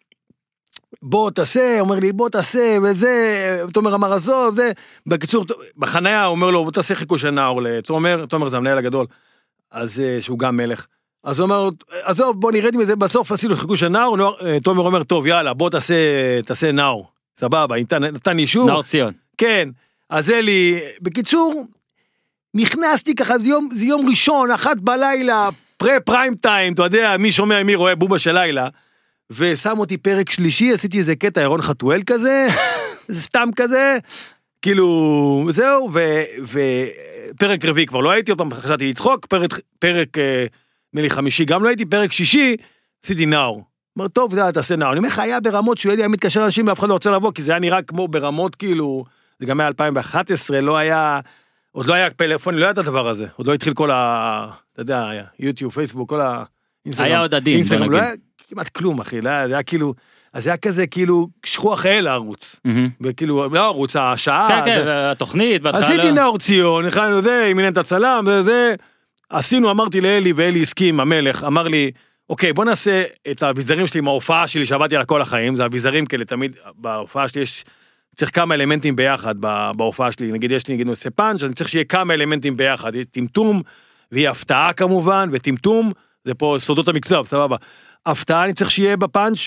[1.01, 4.71] בוא תעשה, אומר לי בוא תעשה וזה, תומר אמר עזוב, זה,
[5.07, 5.45] בקיצור,
[5.77, 9.05] בחנייה הוא אומר לו בוא תעשה חיקוי של נאור לתומר, תומר זה המנהל הגדול,
[9.71, 10.85] אז אה, שהוא גם מלך.
[11.23, 11.69] אז הוא אומר,
[12.03, 15.69] עזוב בוא נרד מזה, בסוף עשינו חיקוי של נאור, אה, תומר אומר טוב יאללה בוא
[15.69, 15.95] תעשה,
[16.45, 17.07] תעשה נאור,
[17.39, 19.13] סבבה, נתן, נתן אישור, נאור ציון.
[19.37, 19.69] כן,
[20.09, 21.65] אז אלי, בקיצור,
[22.53, 27.31] נכנסתי ככה, זה יום, זה יום ראשון, אחת בלילה, פרה פריים טיים, אתה יודע, מי
[27.31, 28.67] שומע, מי רואה בובה של לילה,
[29.31, 32.47] ושם אותי פרק שלישי, עשיתי איזה קטע ירון חתואל כזה,
[33.11, 33.97] סתם כזה,
[34.61, 35.89] כאילו, זהו,
[36.43, 40.45] ופרק רביעי כבר לא הייתי, עוד פעם חשבתי לצחוק, פרק, פרק, אה,
[40.93, 42.55] נדמה לי חמישי גם לא הייתי, פרק שישי,
[43.05, 43.63] עשיתי נאור.
[43.95, 44.91] אומר, טוב, אתה יודע, תעשה נאור.
[44.91, 47.41] אני אומר לך, היה ברמות שהוא היה מתקשר לאנשים ואף אחד לא רוצה לבוא, כי
[47.41, 49.05] זה היה נראה כמו ברמות כאילו,
[49.39, 51.19] זה גם היה 2011, לא היה,
[51.71, 54.47] עוד לא היה פלאפון, לא היה את הדבר הזה, עוד לא התחיל כל ה...
[54.73, 56.43] אתה יודע, יוטיוב, פייסבוק, כל ה...
[56.97, 58.26] היה עוד עדין, בוא אינסטגרם, לא נגיד.
[58.49, 59.93] כמעט כלום, אחי, זה היה כאילו,
[60.33, 62.59] אז זה היה כזה כאילו שכוח האל הערוץ.
[63.01, 65.87] וכאילו, לא הערוץ, השעה, כן, כן, זה- התוכנית, בהתחלה.
[65.87, 68.75] עשיתי נאור ציון, הכנו זה, עם עניין את הצלם, זה, זה,
[69.29, 71.91] עשינו, אמרתי לאלי, ואלי הסכים, המלך, אמר לי,
[72.29, 76.05] אוקיי, בוא נעשה את האביזרים שלי עם ההופעה שלי שעבדתי עליה כל החיים, זה אביזרים
[76.05, 77.63] כאלה, תמיד, בהופעה שלי יש,
[78.15, 79.35] צריך כמה אלמנטים ביחד
[79.75, 83.61] בהופעה שלי, נגיד יש לי, נגיד, עושה פאנץ', אני צריך שיהיה כמה אלמנטים ביחד, טמטום,
[84.11, 85.91] ויהיה הפתעה כמובן, וטמטום,
[86.25, 87.55] זה פה סודות המקצוע, סבבה.
[88.05, 89.37] הפתעה אני צריך שיהיה בפאנץ',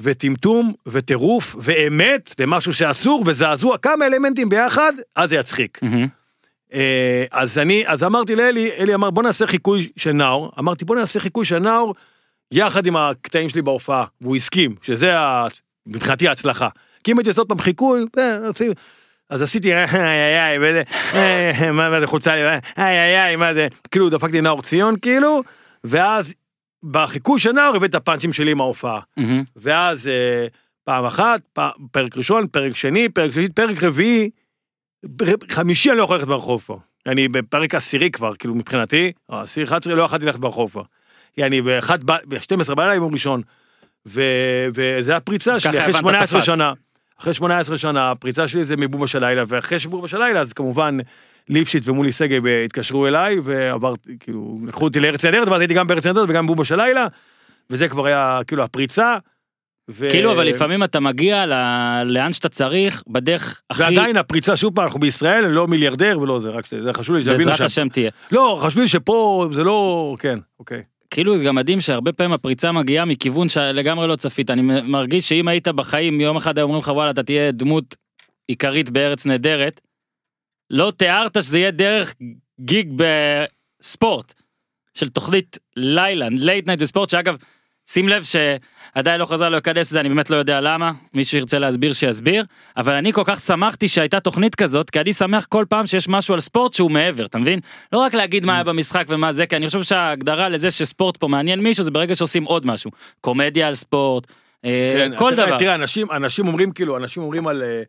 [0.00, 5.78] וטמטום, וטירוף, ואמת, ומשהו שאסור, וזעזוע, כמה אלמנטים ביחד, אז זה יצחיק.
[6.74, 10.96] אה, אז אני, אז אמרתי לאלי, אלי אמר בוא נעשה חיקוי של נאור, אמרתי בוא
[10.96, 11.94] נעשה חיקוי של נאור
[12.52, 15.46] יחד עם הקטעים שלי בהופעה, והוא הסכים, שזה ה-
[15.86, 16.68] מבחינתי ההצלחה.
[17.04, 18.36] כי אם הייתי עושה עוד פעם חיקוי, אה,
[19.30, 20.84] אז עשיתי איי איי איי,
[21.14, 25.42] אה, מה זה חולצה לי, איי איי איי, מה זה, כאילו דפקתי נאור ציון כאילו,
[25.84, 26.34] ואז
[26.84, 29.00] בחיקוי של נאור הבאת את הפאנצ'ים שלי עם ההופעה.
[29.16, 29.42] מהמם.
[29.56, 30.46] ואז אה,
[30.84, 31.60] פעם אחת, פ-
[31.92, 34.30] פרק ראשון, פרק שני, פרק שלישי, פרק רביעי,
[35.50, 36.78] חמישי אני לא יכול ללכת ברחוב פה.
[37.06, 40.82] אני בפרק עשירי כבר, כאילו מבחינתי, או עשירי 11 לא יכולתי ללכת ברחוב פה.
[41.38, 43.42] אני באחת, ב- ב-12 בלילה יום ראשון.
[44.06, 44.20] ו-
[44.74, 46.46] וזה הפריצה שלי אחרי הבנת 18 תפס.
[46.46, 46.72] שנה.
[47.20, 50.96] אחרי 18 שנה, הפריצה שלי זה מבובה של לילה, ואחרי שבובה של לילה, אז כמובן
[51.50, 56.06] ליפשיץ ומולי שגב התקשרו אליי, ועברתי, כאילו, לקחו אותי לארץ נהדרת, ואז הייתי גם בארץ
[56.06, 57.06] נהדרת וגם בבובה של לילה,
[57.70, 59.16] וזה כבר היה כאילו הפריצה.
[59.90, 60.10] ו...
[60.10, 63.82] כאילו, אבל לפעמים אתה מגיע ל- לאן שאתה צריך, בדרך הכי...
[63.82, 67.38] ועדיין הפריצה, שוב פעם, אנחנו בישראל, לא מיליארדר ולא זה, רק שזה חשוב לי שתבינו
[67.38, 67.64] בעזרת שם.
[67.64, 68.10] השם תהיה.
[68.32, 70.82] לא, חשוב לי שפה זה לא, כן, אוקיי.
[71.10, 75.68] כאילו גם מדהים שהרבה פעמים הפריצה מגיעה מכיוון שלגמרי לא צפית אני מרגיש שאם היית
[75.68, 77.96] בחיים יום אחד היו אומרים לך וואלה אתה תהיה דמות
[78.48, 79.80] עיקרית בארץ נהדרת.
[80.70, 82.14] לא תיארת שזה יהיה דרך
[82.60, 83.02] גיג
[83.82, 84.32] בספורט
[84.94, 87.36] של תוכנית לילה late night בספורט שאגב
[87.90, 91.92] שים לב שעדיין לא חזר להיכנס לזה אני באמת לא יודע למה מישהו ירצה להסביר
[91.92, 92.44] שיסביר
[92.76, 96.34] אבל אני כל כך שמחתי שהייתה תוכנית כזאת כי אני שמח כל פעם שיש משהו
[96.34, 97.60] על ספורט שהוא מעבר אתה מבין?
[97.92, 101.28] לא רק להגיד מה היה במשחק ומה זה כי אני חושב שההגדרה לזה שספורט פה
[101.28, 102.90] מעניין מישהו זה ברגע שעושים עוד משהו.
[103.20, 104.26] קומדיה על ספורט
[104.64, 105.58] אה, כן, כל תראה, דבר.
[105.58, 107.82] תראה, אנשים, אנשים אומרים כאילו, אנשים אומרים על, אה,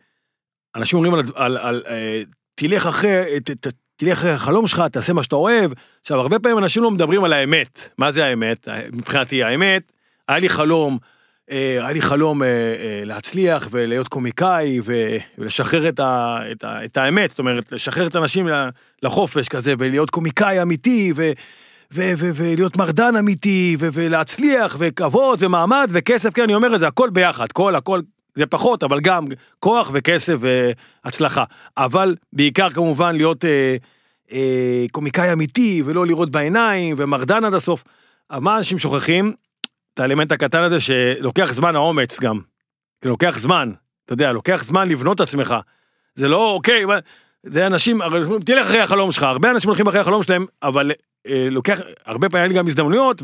[0.75, 2.21] אנשים אומרים על, על, על אה,
[2.61, 5.71] תלך אחרי, ת, ת, תלך אחרי החלום שלך, תעשה מה שאתה אוהב.
[6.01, 7.89] עכשיו, הרבה פעמים אנשים לא מדברים על האמת.
[7.97, 8.67] מה זה האמת?
[8.93, 9.91] מבחינתי, האמת,
[10.27, 10.97] היה לי חלום,
[11.51, 14.79] אה, היה לי חלום אה, אה, להצליח ולהיות קומיקאי
[15.37, 18.47] ולשחרר את, ה, את, ה, את האמת, זאת אומרת, לשחרר את האנשים
[19.03, 21.31] לחופש כזה ולהיות קומיקאי אמיתי ו...
[21.93, 26.87] ו- ו- ולהיות מרדן אמיתי, ו- ולהצליח, וכבוד, ומעמד, וכסף, כן, אני אומר את זה,
[26.87, 28.01] הכל ביחד, כל, הכל,
[28.35, 29.27] זה פחות, אבל גם
[29.59, 31.43] כוח וכסף והצלחה.
[31.77, 33.75] אבל בעיקר כמובן להיות אה,
[34.31, 37.83] אה, קומיקאי אמיתי, ולא לראות בעיניים, ומרדן עד הסוף.
[38.31, 39.33] אבל מה אנשים שוכחים?
[39.93, 42.39] את האלמנט הקטן הזה שלוקח זמן האומץ גם.
[43.01, 43.71] כי לוקח זמן,
[44.05, 45.55] אתה יודע, לוקח זמן לבנות את עצמך.
[46.15, 46.85] זה לא, אוקיי,
[47.43, 47.99] זה אנשים,
[48.45, 50.91] תלך אחרי החלום שלך, הרבה אנשים הולכים אחרי החלום שלהם, אבל
[51.27, 53.21] אה, לוקח, הרבה פעמים גם הזדמנויות,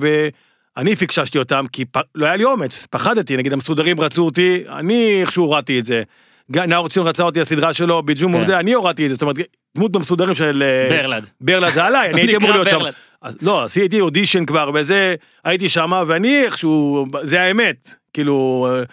[0.78, 1.98] ואני פיקששתי אותם, כי פ...
[2.16, 6.04] לא היה לי אומץ, פחדתי, נגיד המסודרים רצו אותי, אני איכשהו הורדתי את זה.
[6.50, 8.42] נאור ציון רצה אותי הסדרה שלו, בג'ום כן.
[8.42, 9.36] וזה, אני הורדתי את זה, זאת אומרת,
[9.76, 10.64] דמות במסודרים של...
[10.64, 11.26] אה, ברלד.
[11.42, 12.80] ברלד זה עליי, אני הייתי אמור להיות שם.
[12.80, 12.94] ברלד.
[13.42, 18.84] לא, עשיתי אודישן כבר, וזה, הייתי שם, ואני איכשהו, זה האמת, כאילו, אה,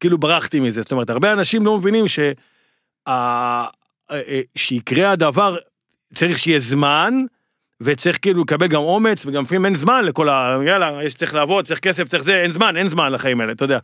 [0.00, 0.82] כאילו ברחתי מזה.
[0.82, 2.18] זאת אומרת, הרבה אנשים לא מבינים ש...
[3.08, 3.66] אה,
[4.54, 5.56] שיקרה הדבר,
[6.14, 7.14] צריך שיהיה זמן,
[7.84, 10.58] וצריך כאילו לקבל גם אומץ, וגם לפעמים אין זמן לכל ה...
[10.66, 13.64] יאללה, יש צריך לעבוד, צריך כסף, צריך זה, אין זמן, אין זמן לחיים האלה, אתה
[13.64, 13.78] יודע.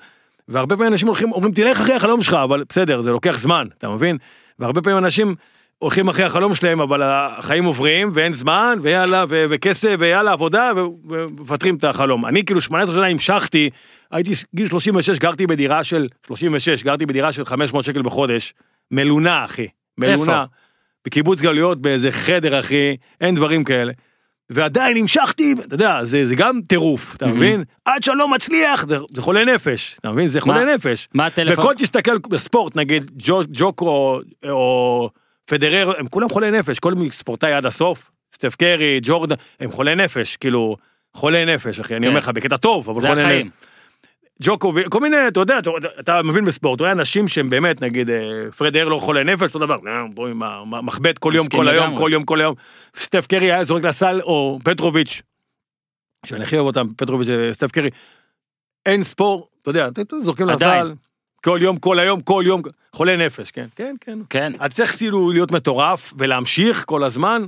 [0.49, 3.89] והרבה פעמים אנשים הולכים, אומרים, תלך אחרי החלום שלך, אבל בסדר, זה לוקח זמן, אתה
[3.89, 4.19] מבין?
[4.59, 5.35] והרבה פעמים אנשים
[5.79, 10.73] הולכים אחרי החלום שלהם, אבל החיים עוברים, ואין זמן, ויאללה, ו- וכסף, ויאללה, עבודה,
[11.09, 12.27] ומפטרים את החלום.
[12.27, 13.71] אני כאילו 18 שנה המשכתי,
[14.11, 18.55] הייתי גיל 36, גרתי בדירה של, 36, גרתי בדירה של 500 שקל בחודש,
[18.91, 19.67] מלונה, אחי.
[19.99, 20.21] מלונה.
[20.21, 20.45] איפה?
[21.07, 23.93] בקיבוץ גלויות, באיזה חדר, אחי, אין דברים כאלה.
[24.51, 27.37] ועדיין המשכתי, אתה יודע, זה, זה גם טירוף, אתה מהמם.
[27.39, 27.65] מבין?
[27.85, 30.27] עד שאני לא מצליח, זה, זה חולה נפש, אתה מבין?
[30.27, 31.09] זה חולה מה- נפש.
[31.15, 31.65] מה הטלפון?
[31.65, 35.11] וכל תסתכל בספורט, נגיד ג'ו, ג'וקו או,
[35.45, 39.95] פדרר, הם כולם חולי נפש, כל מי ספורטאי עד הסוף, סטף קרי, ג'ורדן, הם חולי
[39.95, 40.77] נפש, כאילו,
[41.17, 42.09] חולי נפש, אחי, אני כן.
[42.09, 43.47] אומר לך, בקטע טוב, אבל זה חולי החיים.
[43.47, 43.57] נפש.
[44.43, 48.11] ג'וקו, כל מיני, אתה יודע, אתה, אתה מבין בספורט, אתה רואה אנשים שהם באמת, נגיד,
[48.11, 51.97] אה, פרד הרלו חולה נפש, אותו דבר, אה, בוא עם המחבט כל יום, כל היום.
[51.97, 52.55] כל יום, כל היום.
[52.97, 55.23] סטף קרי היה זורק לסל, או פטרוביץ',
[56.27, 57.91] שאני הכי אוהב אותם, פטרוביץ' וסטף קרי,
[58.87, 59.89] אין ספורט, אתה יודע,
[60.23, 60.47] זורקים.
[60.47, 60.95] לסל,
[61.45, 64.19] כל יום, כל היום, כל יום, חולה נפש, כן, כן, כן.
[64.31, 64.53] כן.
[64.59, 67.43] אז צריך כאילו להיות מטורף ולהמשיך כל הזמן.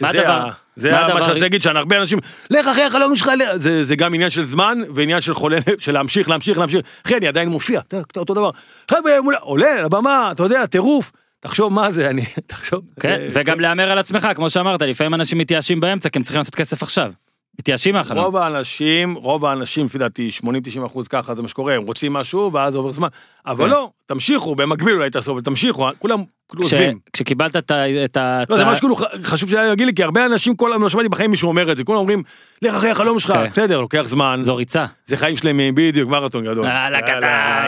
[0.00, 2.18] מה שזה הדבר- ה- זה מה מה הדבר- שאני רוצה להגיד, שהרבה אנשים,
[2.50, 5.84] לך אחרי החלום שלך, לך." זה זה גם עניין של זמן ועניין של חולה נפש,
[5.84, 6.80] של להמשיך, להמשיך, להמשיך.
[7.06, 7.80] אחי, אני עדיין מופיע,
[8.16, 8.50] אותו דבר.
[8.90, 11.12] חבר'ה, עולה לבמה, אתה יודע, טירוף.
[11.40, 12.80] תחשוב מה זה, אני, תחשוב.
[13.00, 16.38] כן, אה, וגם להמר על עצמך, כמו שאמרת, לפעמים אנשים מתייאשים באמצע, כי הם צריכים
[16.38, 17.12] לעשות כסף עכשיו.
[17.60, 18.24] מתייאשים מהחלום.
[18.24, 20.46] רוב האנשים, רוב האנשים, לפי דעתי, 80-90
[20.86, 23.08] אחוז ככה זה מה שקורה, הם רוצים משהו ואז עובר זמן.
[23.46, 23.70] אבל כן.
[23.70, 26.98] לא, תמשיכו, במקביל אולי תעשו, אבל תמשיכו, כולם כאילו כש- עוזבים.
[27.12, 30.26] כשקיבלת את ה- את לא, זה ההצעה, משהו כאילו חשוב שהיה להגיד לי, כי הרבה
[30.26, 32.22] אנשים, כל לא שמעתי בחיים מישהו אומר את זה, כולם אומרים,
[32.62, 33.50] לך אחרי החלום שלך, כן.
[33.50, 34.86] בסדר, לוקח זמן, זו ריצה.
[35.06, 36.64] זה חיים שלמים, בדיוק, מרתון גדול.
[36.66, 37.00] יאללה,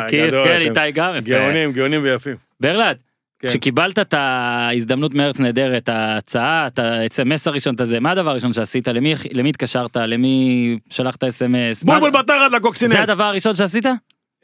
[0.09, 1.15] כיף, כן, איתי גם.
[1.25, 2.37] גאונים, גאונים ויפים.
[2.61, 2.97] ברלד,
[3.39, 3.49] כן.
[3.49, 8.89] כשקיבלת את ההזדמנות מארץ נהדרת, ההצעה, את האס.אם.אס הראשון, את הזה, מה הדבר הראשון שעשית?
[8.89, 9.97] למי למי התקשרת?
[9.97, 11.85] למי שלחת אס.אם.אס?
[11.85, 12.97] מה- בולבול בתחת זה לקוקסינל.
[12.97, 13.87] הדבר הראשון שעשית?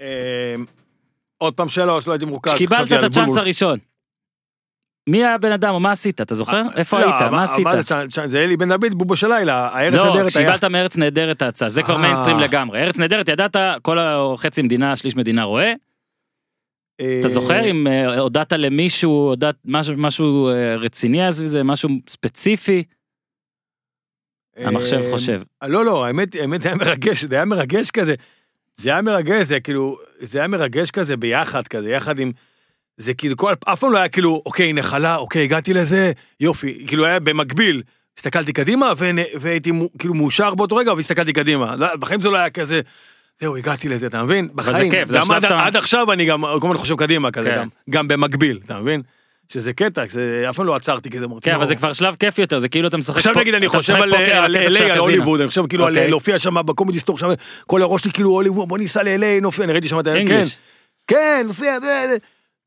[0.01, 0.55] אה,
[1.39, 2.53] עוד פעם שאלה או שלא הייתי מרוכז.
[2.53, 3.37] כשקיבלת את הצ'אנס.
[3.37, 3.79] הראשון.
[5.09, 7.67] מי הבן אדם או מה עשית אתה זוכר איפה לא, היית מה עשית.
[8.11, 10.29] זה, זה אלי בן דוד, בובו של לילה, הארץ לא, נהדרת היה.
[10.29, 12.01] כשקיבלת מארץ נהדרת ההצעה, זה כבר אה.
[12.01, 12.83] מיינסטרים לגמרי.
[12.83, 15.73] ארץ נהדרת, ידעת, כל החצי מדינה, שליש מדינה רואה.
[17.21, 22.83] אתה זוכר אם אה, הודעת למישהו, הודעת משהו, משהו אה, רציני אז זה, משהו ספציפי?
[24.57, 25.43] המחשב אה, חושב.
[25.63, 28.15] לא, לא, האמת, האמת זה היה מרגש, זה היה מרגש כזה.
[28.77, 32.33] זה היה מרגש, זה כאילו, זה היה מרגש כזה ביחד כזה, יחד עם...
[32.97, 36.85] זה כאילו, כל, אף פעם לא היה כאילו, אוקיי, נחלה, אוקיי, הגעתי לזה, יופי.
[36.87, 37.83] כאילו היה במקביל,
[38.19, 38.93] הסתכלתי קדימה,
[39.41, 41.77] והייתי כאילו מאושר באותו רגע, והסתכלתי קדימה.
[41.99, 42.81] בחיים זה לא היה כזה,
[43.43, 44.49] זהו, הגעתי לזה, אתה מבין?
[44.55, 44.91] בחיים.
[44.91, 45.55] כיף, זה השלב שם.
[45.55, 47.57] עד עכשיו אני גם כל הזמן חושב קדימה כזה, כן.
[47.57, 49.03] גם, גם במקביל, אתה מבין?
[49.49, 51.67] שזה קטע, זה, אף פעם לא עצרתי כזה, כן, אבל "לא".
[51.67, 54.17] זה כבר שלב כיף יותר, זה כאילו אתה משחק עכשיו נגיד אני חושב על LA,
[54.17, 54.99] על.
[54.99, 56.11] הוליווד, אני חושב כאילו על אוקיי.
[56.11, 57.19] להופיע שם בקומדי סטור,
[57.67, 60.13] כל הראש שלי כאילו הוליווד, בוא ניסע ל-LA, נופיע, אני ראיתי שם את ה...
[60.29, 60.43] כן.
[61.07, 61.79] כן, נופיע.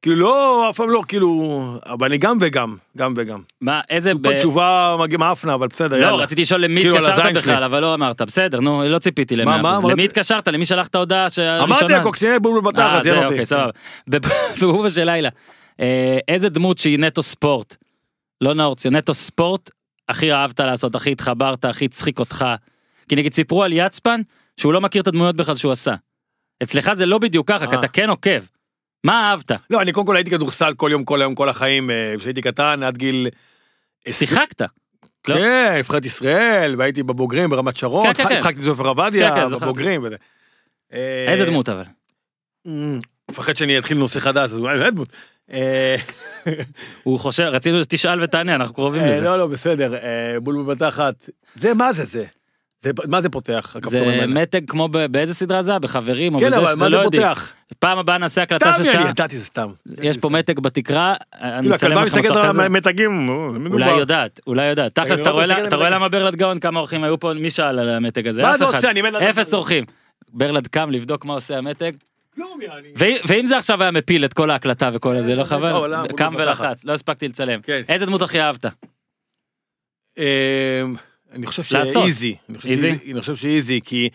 [0.05, 3.41] כאילו לא, אף פעם לא, כאילו, אבל אני גם וגם, גם וגם.
[3.61, 4.13] מה, איזה...
[4.15, 6.21] ב- תשובה מאפנה, אבל בסדר, לא.
[6.21, 7.63] רציתי לשאול למי כאילו, התקשרת בכלל.
[7.63, 9.91] אבל לא אמרת, בסדר, נו, לא ציפיתי אחוז.
[9.91, 10.47] למי התקשרת?
[10.47, 11.93] למי שלחת הודעה ש- אמרתי?
[11.93, 13.25] הקוקסינל בולבול אה, בתחת, זה אותי.
[13.25, 13.69] אוקיי, סבבה.
[14.61, 15.29] בבובה של לילה.
[15.79, 17.75] אה, איזה דמות שהיא נטו ספורט,
[18.41, 19.69] לא נאור ציון, נטו ספורט,
[20.09, 22.45] הכי אהבת לעשות, הכי התחברת, הכי הצחיק אותך.
[23.09, 24.21] כי נגיד סיפרו על יצפן,
[24.57, 25.93] שהוא לא מכיר את הדמויות בכלל שהוא עשה.
[26.63, 27.79] אצלך זה לא בדיוק ככה, כי אה.
[27.79, 28.39] אתה כן עוקב.
[29.03, 29.51] מה אהבת?
[29.69, 32.83] לא, אני קודם כל הייתי כדורסל כל יום, כל היום, כל החיים, אה, כשהייתי קטן,
[32.83, 33.27] עד גיל...
[34.09, 34.61] שיחקת.
[35.27, 35.35] לא?
[35.35, 38.35] כן, נבחרת ישראל, והייתי בבוגרים ברמת שרון, כן, כן, כן.
[38.37, 39.55] שחקתי עם זופר עבדיה, כן, כן.
[39.55, 40.15] בבוגרים וזה.
[40.93, 41.83] אה, איזה דמות אבל?
[42.67, 42.99] אמ,
[43.31, 45.09] מפחד שאני אתחיל נושא חדש, אז אולי זה דמות.
[45.51, 45.95] אה,
[47.03, 49.23] הוא חושב, רצינו שתשאל ותענה, אנחנו קרובים לזה.
[49.23, 51.29] לא, לא, בסדר, אה, בולבול בתחת.
[51.55, 52.25] זה, מה זה זה?
[52.81, 54.25] זה- מה זה פותח, זה?
[54.27, 55.79] מתג כמו באיזה סדרה זה היה?
[55.79, 57.29] בחברים או כן, בזה אבל שאתה מה לא זה יודע.
[57.33, 57.53] פותח?
[57.85, 59.67] פעם הבאה נעשה הקלטה סתם, של אני שעה, ידעתי זה סתם.
[60.01, 62.65] יש פה מתג בתקרה, אני כאילו, אצלם הכלבה לכם אותו מסתכלת אחרי על זה.
[62.65, 63.85] המתגים, נו, זה מדובר.
[63.85, 64.95] אולי יודעת, אולי יודעת.
[64.95, 65.93] תכלס, אני אתה לא רואה על אתה רואה המתגים.
[65.93, 68.41] למה ברלד גאון כמה אורחים היו פה, מי שאל על המתג הזה?
[68.41, 68.61] מה אחד.
[68.63, 68.91] עושה?
[68.91, 69.13] אני מת.
[69.15, 69.83] אפס אורחים.
[70.33, 71.91] ברלד קם לבדוק מה עושה המתג.
[72.99, 75.73] ו- ואם זה עכשיו היה מפיל את כל ההקלטה וכל הזה, לא חבל?
[76.17, 76.33] קם.
[76.37, 77.61] ולחץ, לא הספקתי לצלם.
[77.61, 77.81] כן.
[77.89, 78.65] איזה דמות הכי אהבת?
[80.17, 80.83] אה,
[81.33, 81.63] אני חושב.
[81.63, 82.35] שאיזי.
[82.49, 82.97] אני איזי?
[83.11, 84.09] אני חושב שאיזי, כי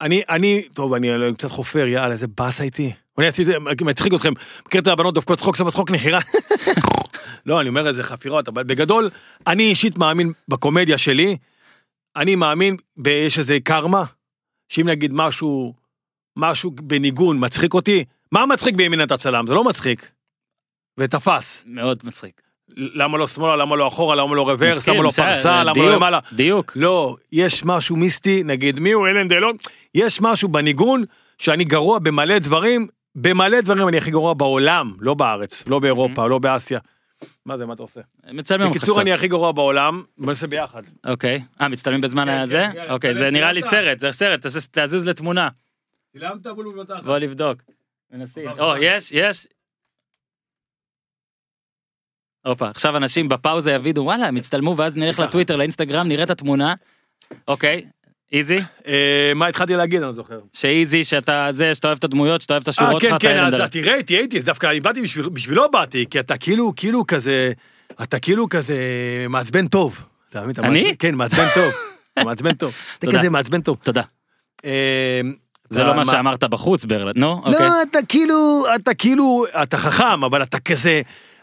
[0.00, 2.92] אני, אני, טוב, אני קצת חופר, יאללה, איזה באסה איתי.
[3.18, 4.32] אני זה, מצחיק אתכם,
[4.66, 6.20] מכיר את הבנות דופקות צחוק, סוף צחוק נחירה?
[7.46, 9.10] לא, אני אומר איזה חפירות, אבל בגדול,
[9.46, 11.36] אני אישית מאמין בקומדיה שלי,
[12.16, 14.04] אני מאמין, יש איזה קרמה,
[14.68, 15.74] שאם נגיד משהו,
[16.36, 19.46] משהו בניגון מצחיק אותי, מה מצחיק בימין אתה צלם?
[19.46, 20.10] זה לא מצחיק.
[21.00, 21.62] ותפס.
[21.66, 22.47] מאוד מצחיק.
[22.76, 25.86] למה לא שמאלה, למה לא אחורה, למה לא רוורס, מסכים, למה לא פרסה, למה דיוק,
[25.86, 26.18] לא למעלה.
[26.32, 26.72] דיוק.
[26.76, 29.56] לא, יש משהו מיסטי, נגיד מי הוא אלן דלון,
[29.94, 31.04] יש משהו בניגון
[31.38, 36.38] שאני גרוע במלא דברים, במלא דברים אני הכי גרוע בעולם, לא בארץ, לא באירופה, לא
[36.38, 36.78] באסיה.
[37.46, 38.00] מה זה, מה אתה עושה?
[38.32, 39.00] מצלמים אותך בקיצור.
[39.00, 40.82] אני הכי גרוע בעולם, בוא נעשה ביחד.
[41.06, 41.42] אוקיי.
[41.60, 42.66] אה, מצטלמים בזמן כן, הזה?
[42.72, 43.62] כן, כן, אוקיי, זה נראה לי.
[43.62, 45.48] סרט, זה סרט, תזוז לתמונה.
[46.12, 46.46] צילמת
[46.80, 47.04] בתחת.
[47.04, 47.62] בוא לבדוק.
[48.12, 48.48] מנסים.
[48.58, 48.76] או.
[48.76, 49.46] יש, יש.
[52.46, 55.18] הופה, עכשיו אנשים בפאוזה יבינו, וואלה, הם הצטלמו ואז נלך.
[55.20, 56.74] לטוויטר, לאינסטגרם, נראה את התמונה.
[57.48, 57.84] אוקיי,
[58.32, 60.40] איזי, אה, מה התחלתי להגיד, אני לא זוכר.
[60.52, 63.28] שאיזי, שאתה זה, שאתה אוהב את הדמויות, שאתה אוהב את אה, השורות שלך, כן, אתה
[63.28, 66.72] כן, ילד אז תראה, תהיה איתי, דווקא אני באתי בשביל- בשבילו באתי, כי אתה כאילו,
[66.76, 67.52] כאילו כזה,
[68.02, 68.76] אתה כאילו כזה
[69.28, 70.04] מעצבן טוב.
[70.58, 70.96] אני?
[70.98, 71.72] כן, מעצבן טוב.
[72.26, 72.74] מעצבן טוב.
[72.98, 73.06] אתה.
[73.18, 73.76] כזה מעצבן טוב.
[73.82, 74.02] תודה.
[74.64, 75.20] אה,
[75.70, 77.52] זה לא מה שאמרת בחוץ, ברלד, נו, אוקיי.
[77.52, 81.00] לא, אתה כאילו, אתה כאילו, אתה חכם, אבל אתה כזה,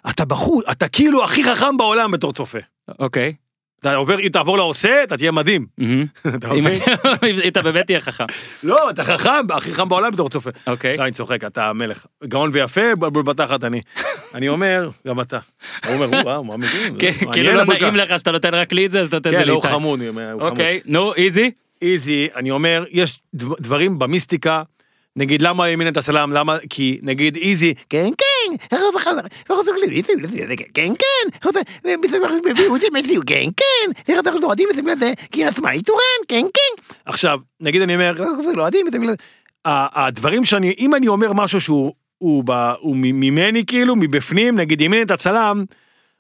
[0.10, 2.58] אתה בחוץ, אתה כאילו הכי חכם בעולם בתור צופה.
[3.00, 3.34] אוקיי.
[3.80, 5.66] אתה עובר, אם תעבור לעושה, אתה תהיה מדהים.
[6.36, 6.80] אתה אם מבין?
[7.24, 8.26] אם אתה באמת תהיה חכם.
[8.64, 10.50] לא, אתה חכם, הכי חכם בעולם בתור צופה.
[10.68, 10.98] אוקיי.
[10.98, 12.06] לא, אני צוחק, אתה המלך.
[12.24, 13.82] גאון ויפה, בלבול בתחת אני.
[14.36, 15.40] אני אומר, גם אתה.
[15.88, 16.96] הוא אומר, וואו, מה מבין?
[17.00, 19.36] כן, כאילו לא נעים לך שאתה נותן רק לי את זה, אז אתה נותן את
[19.36, 19.68] כן, זה לא, לאיתי.
[19.68, 20.52] הוא אומר, הוא חמוד.
[20.52, 21.52] אוקיי, נו, איזי.
[21.82, 24.64] איזי, אני אומר, יש דב- דברים במיסטיקה,
[25.18, 29.22] נגיד למה ימין את הסלאם, למה, כי נגיד איזי, כן כן, הרוב החזר,
[30.74, 30.94] כן כן, כן
[33.58, 33.90] כן,
[34.44, 36.84] לא את זה בגלל זה, כי עצמה היא טורן, כן כן.
[37.06, 38.14] עכשיו, נגיד אני אומר,
[38.56, 38.68] לא
[39.66, 45.02] הדברים שאני, אם אני אומר משהו שהוא הוא ב- הוא ממני כאילו, מבפנים, נגיד ימין
[45.02, 45.66] את הצלם,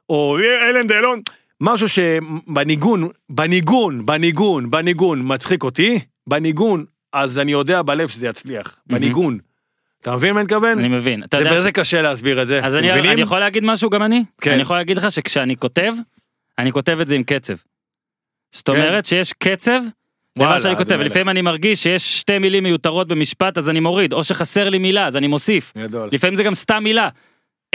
[0.10, 0.38] או
[0.70, 1.22] אלן דלון,
[1.62, 9.38] משהו שבניגון, בניגון, בניגון, בניגון מצחיק אותי, בניגון, אז אני יודע בלב שזה יצליח, בניגון.
[10.02, 10.80] אתה מבין מה אני מתכוון?
[10.80, 11.24] אני מבין.
[11.24, 12.92] אתה זה יודע בזה קשה להסביר את זה, אז אני?
[13.12, 14.24] אני יכול להגיד משהו גם אני?
[14.42, 14.52] כן.
[14.52, 15.94] אני יכול להגיד לך שכשאני כותב,
[16.60, 17.54] אני כותב את זה עם קצב.
[18.52, 19.82] זאת אומרת שיש קצב למה
[20.36, 20.42] כן.
[20.42, 20.96] וואלה, שאני זה כותב.
[21.02, 25.08] לפעמים אני מרגיש שיש שתי מילים מיותרות במשפט אז אני מוריד, או שחסר לי מילה
[25.08, 25.74] אז אני מוסיף.
[25.78, 26.10] גדול.
[26.12, 27.10] לפעמים זה גם סתם מילה.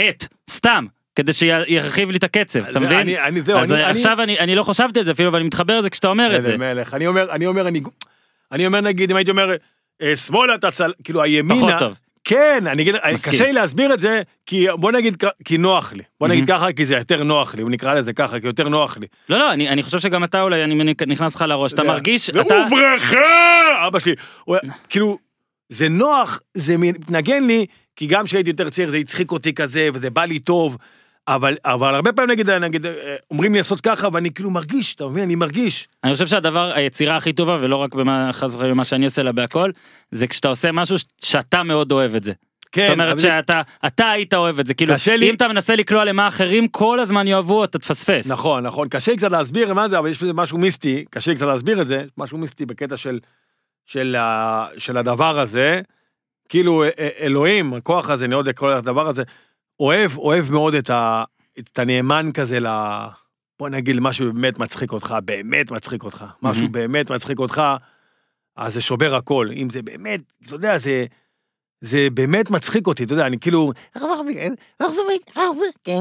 [0.00, 0.87] את, סתם.
[1.14, 2.98] כדי שירחיב לי את הקצב, אתה זה- מבין?
[2.98, 5.38] אני- אני- זהו, אז אני- אני- עכשיו אני אני לא חשבתי על זה אפילו, אבל
[5.38, 6.57] אני מתחבר לזה כשאתה אומר את זה.
[6.57, 6.94] מלך.
[6.94, 7.81] אני אומר, אני אומר, אני,
[8.52, 9.54] אני אומר נגיד, אם הייתי אומר,
[10.02, 10.92] אה, שמאלה אתה צל...
[11.04, 11.60] כאילו הימינה...
[11.60, 11.98] פחות טוב.
[12.24, 12.94] כן, אני אגיד.
[13.26, 16.02] קשה לי להסביר את זה, כי בוא נגיד, כי נוח לי.
[16.20, 16.48] בוא נגיד.
[16.48, 19.06] ככה, כי זה יותר נוח לי, נקרא לזה ככה, כי יותר נוח לי.
[19.28, 22.40] לא, לא, אני אני חושב שגם אתה אולי, אני נכנס לך לראש, אתה מרגיש, אתה...
[22.40, 23.86] וברכה!
[23.86, 24.56] אבא שלי, הוא
[24.88, 25.18] כאילו,
[25.68, 30.10] זה נוח, זה מתנגן לי, כי גם כשהייתי יותר צעיר זה הצחיק אותי כזה, וזה
[30.10, 30.76] בא לי טוב,
[31.28, 35.06] אבל, אבל הרבה פעמים נגיד, נגיד, אה, אומרים לי לעשות ככה, ואני כאילו מרגיש, אתה
[35.06, 35.22] מבין?
[35.24, 35.88] אני מרגיש.
[36.04, 39.33] אני חושב שהדבר, היצירה הכי טובה, ולא רק במה, חס וחלילה במה שאני עושה, אלא
[39.33, 39.70] בהכל,
[40.11, 42.33] זה כשאתה עושה משהו שאתה מאוד אוהב את זה.
[42.72, 45.35] כן, זאת אומרת אבל זה- שאתה, אתה היית אוהב את זה, כאילו, קשה לי- אם
[45.35, 48.30] אתה מנסה לקלוע למה אחרים כל הזמן יאהבו, אתה תפספס.
[48.30, 51.37] נכון, נכון, קשה לי קצת להסביר מה זה, אבל יש בזה משהו מיסטי, קשה לי
[51.37, 53.18] קצת להסביר את זה, משהו מיסטי בקטע של,
[53.87, 54.16] של,
[54.76, 55.80] של הדבר הזה,
[56.48, 59.22] כאילו אה, אה, אלוהים, הכוח הזה, אני לא יודע, כל הדבר הזה,
[59.81, 61.25] אוהב, אוהב מאוד את, ה,
[61.59, 62.66] את הנאמן כזה ל...
[63.59, 66.73] בוא נגיד משהו באמת מצחיק אותך, באמת מצחיק אותך, משהו מהמם.
[66.73, 67.62] באמת מצחיק אותך,
[68.57, 71.05] אז זה שובר הכל, אם זה באמת, אתה יודע, זה...
[71.81, 73.73] זה באמת מצחיק אותי, אתה יודע, אני כאילו,
[75.85, 76.01] כן,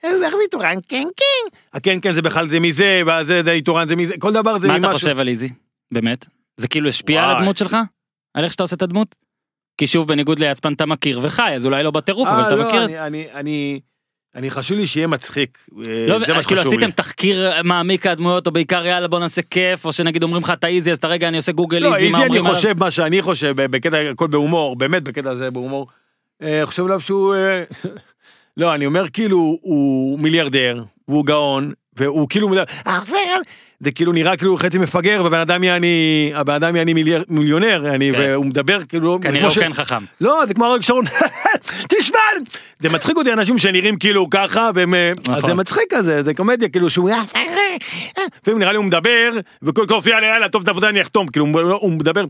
[0.00, 1.56] כן, זה תורן, כן, כן.
[1.72, 4.76] הכן כן זה בכלל זה מזה, וזה זה איתורן זה מזה, כל דבר זה מה
[4.76, 4.98] אתה ממשהו.
[4.98, 5.48] חושב על איזי?
[5.92, 6.26] באמת?
[6.56, 7.36] זה כאילו השפיע על.
[7.36, 7.76] הדמות שלך?
[8.34, 9.14] על איך שאתה עושה את הדמות?
[9.78, 12.66] כי שוב, בניגוד ליצפן אתה מכיר וחי, אז אולי לא בטירוף, אבל אה, אתה לא,
[12.66, 12.84] מכיר...
[12.84, 13.80] אני, אני, אני,
[14.34, 15.58] אני חשוב לי שיהיה מצחיק.
[15.86, 16.60] אה, לא, זה מה כאילו שחשוב לי.
[16.60, 20.66] עשיתם תחקיר מעמיק הדמויות, או בעיקר יאללה בוא נעשה כיף, או שנגיד אומרים לך אתה
[20.66, 22.40] איזי, אז אתה רגע אני עושה גוגל לא, איזי, איזי אני?
[22.40, 25.86] חושב מה שאני חושב, בקטע, הכל בהומור, באמת בקטע הזה בהומור.
[26.42, 27.34] אה, חושב עליו שהוא...
[27.34, 27.64] אה,
[28.56, 32.48] לא, אני אומר כאילו, הוא מיליארדר, והוא גאון, והוא כאילו...
[33.80, 36.30] זה כאילו נראה כאילו חצי מפגר, ובן אדם יעני...
[36.34, 38.18] הבן אדם יעני מיליאר- מיליונר, יעני, כן.
[38.20, 39.18] והוא מדבר כאילו...
[39.22, 40.04] כנראה הוא ש- כן חכם.
[40.20, 41.04] לא, זה כמו אריק שרון,
[41.98, 42.18] תשמע,
[42.78, 44.94] זה מצחיק אותי אנשים שנראים כאילו ככה, והם...
[44.94, 45.46] אה, אז נכון.
[45.50, 47.10] זה מצחיק כזה, זה קומדיה, כאילו שהוא...
[48.42, 51.72] לפעמים נראה לי הוא מדבר, וכל כך יאללה יאללה טוב אתה אני אחתום, כאילו הוא-
[51.72, 52.24] הוא מדבר.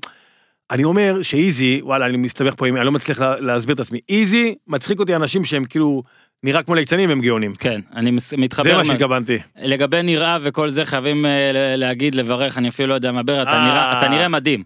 [0.71, 4.55] אני אומר שאיזי, וואלה אני מסתבך פה, אני לא מצליח לה- להסביר את עצמי, איזי
[4.67, 6.03] מצחיק אותי אנשים שהם כאילו
[6.43, 7.55] נראה כמו ליצנים הם גאונים.
[7.55, 8.77] כן, אני מס- זה מתחבר.
[8.77, 9.39] מה שהתכוונתי.
[9.63, 14.01] לגבי נראה וכל זה חייבים אה, להגיד לברך אני אפילו לא יודע מה בר אתה
[14.03, 14.09] אה.
[14.09, 14.63] נראה מדהים.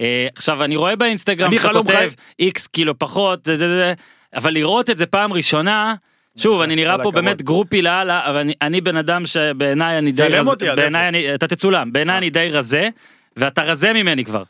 [0.00, 2.10] אה, עכשיו אני רואה באינסטגרם שאתה כותב.
[2.38, 3.92] איקס קילו פחות זה, זה, זה,
[4.34, 5.94] אבל לראות את זה פעם ראשונה.
[6.36, 7.10] שוב אני נראה פה.
[7.10, 11.08] באמת גרופי לאללה אבל אני, אני בן אדם שבעיניי אני די רזה בעיניי?
[11.08, 12.88] אני אתה תצולם בעיניי אני די רזה
[13.36, 14.42] ואתה רזה ממני כבר.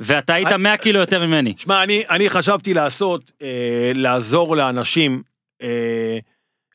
[0.00, 1.54] ואתה היית 100 קילו יותר ממני.
[1.56, 3.48] שמע, אני, אני חשבתי לעשות, אה,
[3.94, 5.22] לעזור לאנשים,
[5.62, 6.18] אה,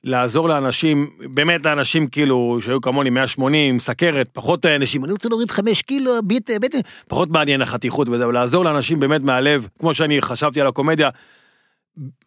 [0.04, 5.52] לעזור לאנשים, באמת לאנשים כאילו, שהיו כמוני 180, עם סכרת, פחות אנשים, אני רוצה להוריד
[5.52, 10.22] חמש קילו, ביט, בטן, פחות מעניין החתיכות וזה, אבל לעזור לאנשים באמת מהלב, כמו שאני
[10.22, 11.10] חשבתי על הקומדיה,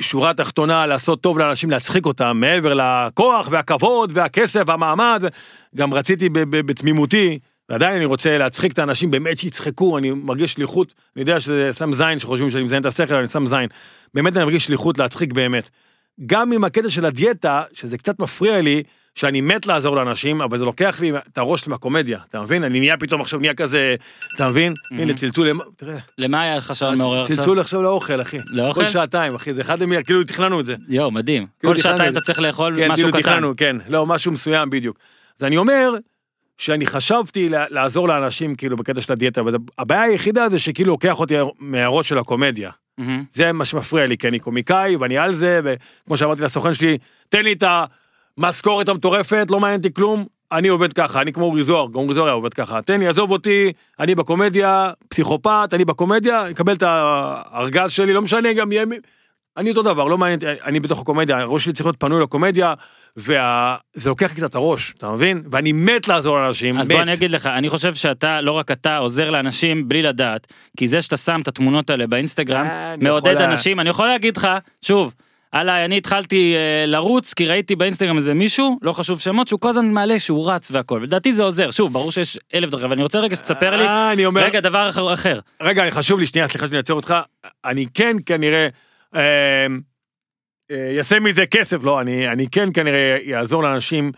[0.01, 5.23] שורה תחתונה, לעשות טוב לאנשים, להצחיק אותם, מעבר לכוח והכבוד והכסף והמעמד,
[5.77, 11.23] גם רציתי בתמימותי, ועדיין אני רוצה להצחיק את האנשים, באמת שיצחקו, אני מרגיש שליחות, אני
[11.23, 13.69] יודע שזה שם זין שחושבים שאני מזיין את השכל, אני שם זין.
[14.15, 15.71] באמת אני מרגיש שליחות להצחיק באמת.
[16.27, 18.83] גם עם הקטע של הדיאטה, שזה קצת מפריע לי,
[19.15, 22.65] שאני מת לעזור לאנשים, אבל זה לוקח לי את הראש מהקומדיה, אתה מבין?
[22.65, 23.95] אני נהיה פתאום עכשיו נהיה כזה,
[24.35, 24.75] אתה מבין?
[24.91, 27.37] הנה צלצול, תראה, למה היה לך שעון מעורר עכשיו?
[27.37, 28.39] צלצול עכשיו לאוכל, אחי.
[28.47, 28.85] לאוכל?
[28.85, 30.77] כל שעתיים, אחי, זה אחד מהם, כאילו תכננו את זה.
[30.89, 31.47] יואו מדהים.
[31.61, 32.13] כאילו כל שעתיים.
[32.13, 33.33] אתה צריך לאכול כן, משהו כאילו קטן.
[33.33, 34.99] תכננו, כן, לא, משהו מסוים בדיוק.
[35.39, 35.95] אז אני אומר,
[36.59, 41.35] שאני חשבתי לעזור לאנשים כאילו בקטע של הדיאטה, אבל הבעיה היחידה זה שכאילו לוקח אותי
[41.59, 42.71] מהראש של הקומדיה.
[42.99, 43.25] מהמם.
[43.33, 47.43] זה מה שמפריע לי, כי אני קומיקאי ואני על זה, וכמו שאמרתי לסוכן שלי, תן
[47.43, 47.65] לי את
[48.39, 52.15] המשכורת המטורפת, לא מעניין אותי כלום, אני עובד ככה, אני כמו אורי זוהר, גם אורי
[52.15, 56.83] זוהר היה עובד ככה, תן לי, עזוב אותי, אני בקומדיה, פסיכופת, אני בקומדיה, אקבל את
[56.83, 58.85] הארגז שלי, לא משנה, גם יהיה...
[59.57, 62.75] אני אותו דבר, לא מעניין, אותי, אני בתוך הקומדיה, הראש שלי צריך להיות פנוי לקומדיה,
[63.19, 65.43] וזה לוקח קצת הראש, אתה מבין?
[65.51, 66.95] ואני מת לעזור לאנשים, אז מת.
[66.95, 70.89] בוא אני אגיד לך, אני חושב שאתה, לא רק אתה, עוזר לאנשים בלי לדעת, כי
[70.89, 74.49] זה שאתה שם את התמונות האלה באינסטגרם, אה, מעודד יכול אנשים, אני יכול להגיד לך,
[74.83, 75.15] שוב,
[75.53, 79.69] עליי, אני התחלתי אה, לרוץ, כי ראיתי באינסטגרם איזה מישהו, לא חשוב שמות, שהוא כל
[79.69, 83.03] הזמן מעלה שהוא רץ והכל, לדעתי זה עוזר, שוב, ברור שיש אלף דרכים, אבל אני
[83.03, 85.41] רוצה רגע שתספר לי, אה, אני אומר, רגע, דבר אחר, אחר.
[85.63, 87.15] רגע, אני חשוב לי, שנייה, סליחה שאני עוצר אותך,
[87.65, 88.69] אני כן כנראה
[89.15, 89.67] אה, אה,
[90.71, 94.13] יעשה מזה כסף, לא, אני, אני כן כנראה יעזור לאנשים.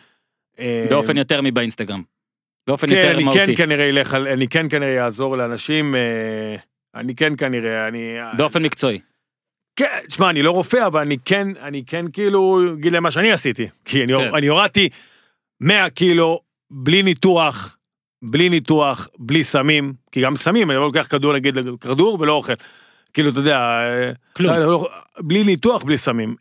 [0.58, 2.02] אה, באופן יותר מבאינסטגרם.
[2.66, 3.46] באופן כן, יותר אני מהותי.
[3.46, 6.56] כן כנראה ילך, אני כן כנראה יעזור לאנשים, אה,
[6.94, 8.16] אני כן כנראה, אני...
[8.36, 8.98] באופן מקצועי.
[9.76, 13.32] כן, תשמע, אני לא רופא, אבל אני כן, אני כן כאילו אגיד להם מה שאני
[13.32, 13.68] עשיתי.
[13.84, 14.34] כי אני, כן.
[14.34, 14.88] אני הורדתי
[15.60, 16.40] 100 קילו
[16.70, 17.76] בלי ניתוח,
[18.22, 22.52] בלי ניתוח, בלי סמים, כי גם סמים, אני לא לוקח כדור נגיד, כדור ולא אוכל.
[23.12, 23.58] כאילו, אתה יודע,
[24.32, 24.52] כלום.
[24.52, 24.88] אתה לא-
[25.20, 26.36] בלי ניתוח, בלי סמים.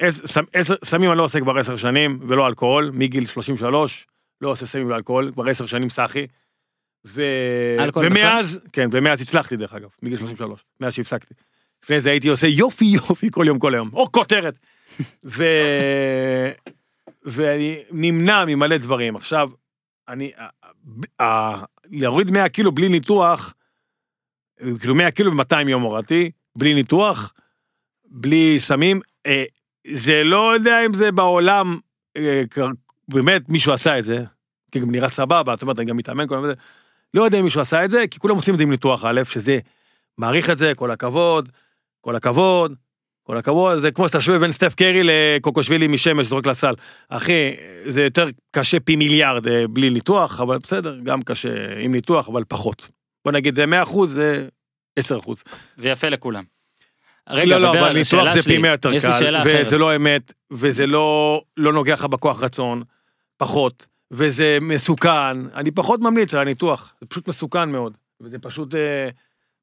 [0.84, 4.08] סמים אני לא עושה כבר עשר שנים, ולא אלכוהול, מגיל 33,
[4.42, 6.28] לא עושה סמים ואלכוהול, כבר עשר שנים סאחי.
[7.06, 7.24] ו...
[7.96, 11.34] ומאז, כן, ומאז הצלחתי דרך אגב, מגיל 33, מאז שהפסקתי.
[11.84, 14.58] לפני זה הייתי עושה יופי יופי כל יום כל היום, או כותרת.
[15.24, 15.44] ו...
[17.24, 19.16] ואני נמנע ממלא דברים.
[19.16, 19.50] עכשיו,
[20.08, 20.32] אני,
[21.86, 23.54] להוריד 100 קילו בלי ניתוח,
[24.80, 27.34] כאילו 100 קילו ב-200 יום הורדתי, בלי ניתוח,
[28.06, 29.44] בלי סמים, אה,
[29.88, 31.78] זה לא יודע אם זה בעולם,
[32.18, 32.44] אה,
[33.08, 34.24] באמת מישהו עשה את זה,
[34.72, 36.50] כי גם נראה סבבה, זאת אומרת, אני גם מתאמן כל הזמן,
[37.14, 39.22] לא יודע אם מישהו עשה את זה, כי כולם עושים את זה עם ניתוח א',
[39.24, 39.60] שזה,
[40.18, 41.50] מעריך את זה, כל הכבוד,
[42.02, 42.76] כל הכבוד,
[43.24, 46.74] כל הכבוד, זה כמו שאתה שואל בין סטף קרי לקוקושווילי משמש זורק לסל.
[47.10, 47.56] אחי,
[47.86, 52.44] זה יותר קשה פי מיליארד אה, בלי ניתוח, אבל בסדר, גם קשה עם ניתוח, אבל
[52.48, 52.88] פחות.
[53.26, 54.48] בוא נגיד זה 100 אחוז, זה
[54.96, 55.44] 10 אחוז.
[55.78, 56.44] ויפה לכולם.
[57.30, 59.66] רגע, לא, לא, אבל ניתוח זה פי 100 יותר קל, שאלה אחרת.
[59.66, 62.84] וזה לא אמת, וזה לא, לא נוגע לך בכוח רצון,
[63.38, 69.10] פחות, וזה מסוכן, אני פחות ממליץ על הניתוח, זה פשוט מסוכן מאוד, וזה פשוט, אה,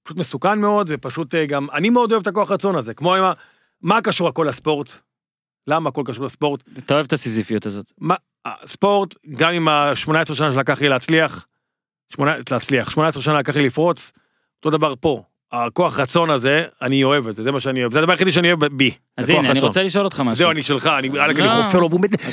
[0.02, 3.24] פשוט מסוכן מאוד, ופשוט אה, גם, אני מאוד אוהב את הכוח רצון הזה, כמו עם
[3.24, 3.32] ה...
[3.82, 4.88] מה קשור הכל לספורט?
[5.66, 6.62] למה הכל קשור לספורט?
[6.78, 7.92] אתה אוהב את הסיזיפיות הזאת.
[7.98, 8.14] מה,
[8.44, 11.46] הספורט, גם עם ה-18 שנה שלקח לי להצליח,
[12.12, 14.12] 18, להצליח, 18 שנה לקח לי לפרוץ,
[14.66, 15.22] אותו דבר פה.
[15.52, 18.52] הכוח רצון הזה, אני אוהב את זה, זה מה שאני אוהב, זה הדבר היחידי שאני
[18.52, 18.90] אוהב בי.
[19.16, 19.60] אז הנה, אני.
[19.60, 20.34] רוצה לשאול אותך משהו.
[20.34, 21.62] זהו, אני שלך, אני עלק, אני לא.
[21.64, 22.28] חופר לו, והוא מת אה,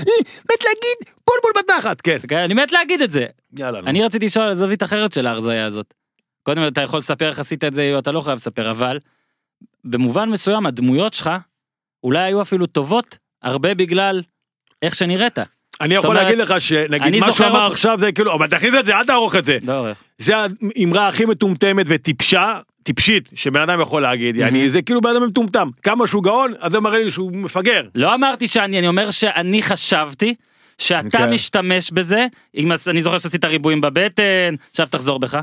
[0.52, 2.18] מת להגיד, בול בול בתחת, כן.
[2.32, 3.26] אני מת להגיד את זה.
[3.58, 3.82] יאללה.
[3.82, 3.88] נו.
[3.88, 5.94] אני רציתי לשאול על זווית אחרת של ההרזייה הזאת.
[6.44, 9.00] קודם אתה יכול לספר איך עשית את זה, אתה לא חייב לספר, אבל
[9.84, 11.30] במובן מסוים הדמויות שלך
[12.04, 14.22] אולי היו אפילו טובות הרבה בגלל
[14.82, 15.40] איך שנראית.
[15.82, 18.74] אני יכול אומרת, להגיד לך שנגיד אני מה שהוא אמר עכשיו זה כאילו, אבל תכניס
[18.80, 19.58] את זה, אל תערוך את זה.
[20.18, 25.28] זה האמרה הכי מטומטמת וטיפשה, טיפשית, שבן אדם יכול להגיד, יעני, זה כאילו בן אדם
[25.28, 25.70] מטומטם.
[25.84, 27.82] כמה שהוא גאון, אז זה מראה לי שהוא מפגר.
[27.96, 30.36] לא אמרתי שאני, אני אומר שאני חשבתי
[30.78, 31.34] שאתה כן.
[31.34, 35.40] משתמש בזה, אם אני זוכר שעשית ריבועים בבטן, עכשיו תחזור בך.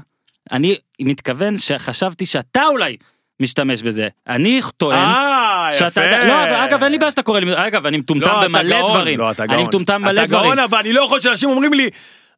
[0.53, 2.97] אני מתכוון שחשבתי שאתה אולי
[3.41, 4.09] משתמש בזה.
[4.28, 5.78] אני טוען אה, יפה.
[5.78, 8.49] שאתה, לא, אבל אגב אין לי בעיה שאתה קורא לי, אגב אני מטומטם לא, אתה
[8.49, 9.66] במלא גאון, דברים, לא, אתה אני גאון.
[9.66, 11.91] מטומטם במלא אתה דברים, גאון, אבל אני לא יכול שאנשים אומרים לי,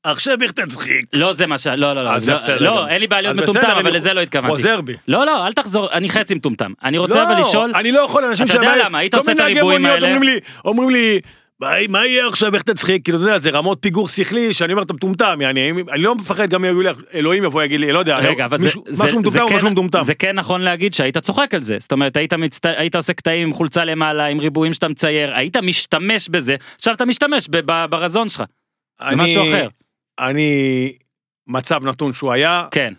[0.05, 1.05] עכשיו איך תצחיק.
[1.13, 1.67] לא זה מה ש...
[1.67, 2.89] לא, לא, לא, אז לא, בסדר לא, גם.
[2.89, 4.57] אין לי בעיה להיות מטומטם, אבל אני לזה לא התכוונתי.
[4.57, 4.97] חוזר בי.
[5.09, 6.73] לא, לא, אל תחזור, אני חצי מטומטם.
[6.85, 9.33] אני רוצה אבל לא, לשאול, אני לא יכול, אנשים אתה יודע למה, היית כל עושה
[9.33, 10.07] את מיני הריבועים האלה?
[10.07, 11.21] אומרים לי, אומרים לי,
[11.89, 13.05] מה יהיה עכשיו, איך תצחיק?
[13.05, 16.51] כאילו, אתה יודע, זה רמות פיגור שכלי, שאני אומר, אתה מטומטם, יעני, אני לא מפחד
[16.51, 19.41] גם יגידו לי, אלוהים יבוא יגיד לי, לא יודע, רגע, אבל מישהו- זה, משהו מטומטם
[19.43, 20.03] או כן, משהו מטומטם.
[20.03, 22.67] זה כן נכון להגיד שהיית צוחק על זה, זאת אומרת היית, מצט...
[22.67, 27.05] היית עושה קטעים עם חולצה למעלה, עם ריבועים שאתה מצייר, היית משתמש בזה, עכשיו אתה
[27.05, 28.43] משתמש ב- ברזון שלך,
[29.01, 29.69] אני- משהו אחר.
[30.21, 30.93] אני,
[31.47, 32.93] מצב נתון שהוא היה, כן,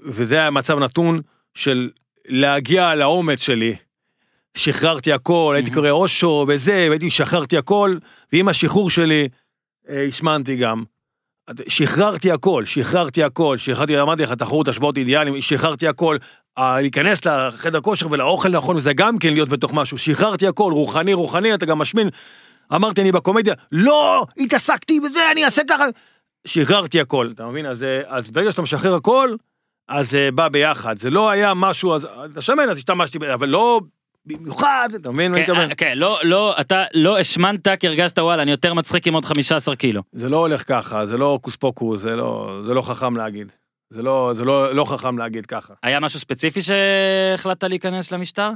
[0.00, 1.20] וזה היה מצב נתון
[1.54, 1.90] של
[2.28, 3.74] להגיע לאומץ שלי.
[4.56, 5.70] שחררתי הכל, הייתי.
[5.70, 7.96] קורא אושו וזה, והייתי שחררתי הכל,
[8.32, 9.28] ועם השחרור שלי
[9.88, 10.82] אה, השמנתי גם.
[11.68, 16.16] שחררתי הכל, שחררתי הכל, שחררתי, אמרתי לך, תחרות השוואות אידיאליים, שחררתי הכל.
[16.58, 21.14] אה, להיכנס לחדר כושר ולאוכל נכון, זה גם כן להיות בתוך משהו, שחררתי הכל, רוחני,
[21.14, 22.08] רוחני, אתה גם משמין.
[22.74, 25.84] אמרתי, אני בקומדיה, לא, התעסקתי בזה, אני אעשה ככה.
[26.46, 27.66] שחררתי הכל, אתה מבין?
[27.66, 29.34] אז, אה, אז ברגע שאתה משחרר הכל,
[29.88, 30.98] אז זה בא ביחד.
[30.98, 33.80] זה לא היה משהו, אז אתה שמן, אז השתמשתי אבל לא
[34.26, 35.70] במיוחד, אתה מבין מה אני כן, מתכוון?
[35.70, 39.24] אה, כן, לא, לא, אתה לא השמנת כי הרגשת וואלה אני יותר מצחיק עם עוד
[39.24, 40.02] 15 קילו.
[40.12, 43.52] זה לא הולך ככה, זה לא הוקוס פוקוס, זה לא, זה לא חכם להגיד.
[43.90, 45.74] זה לא, זה לא, לא חכם להגיד ככה.
[45.82, 48.50] היה משהו ספציפי שהחלטת להיכנס למשטר?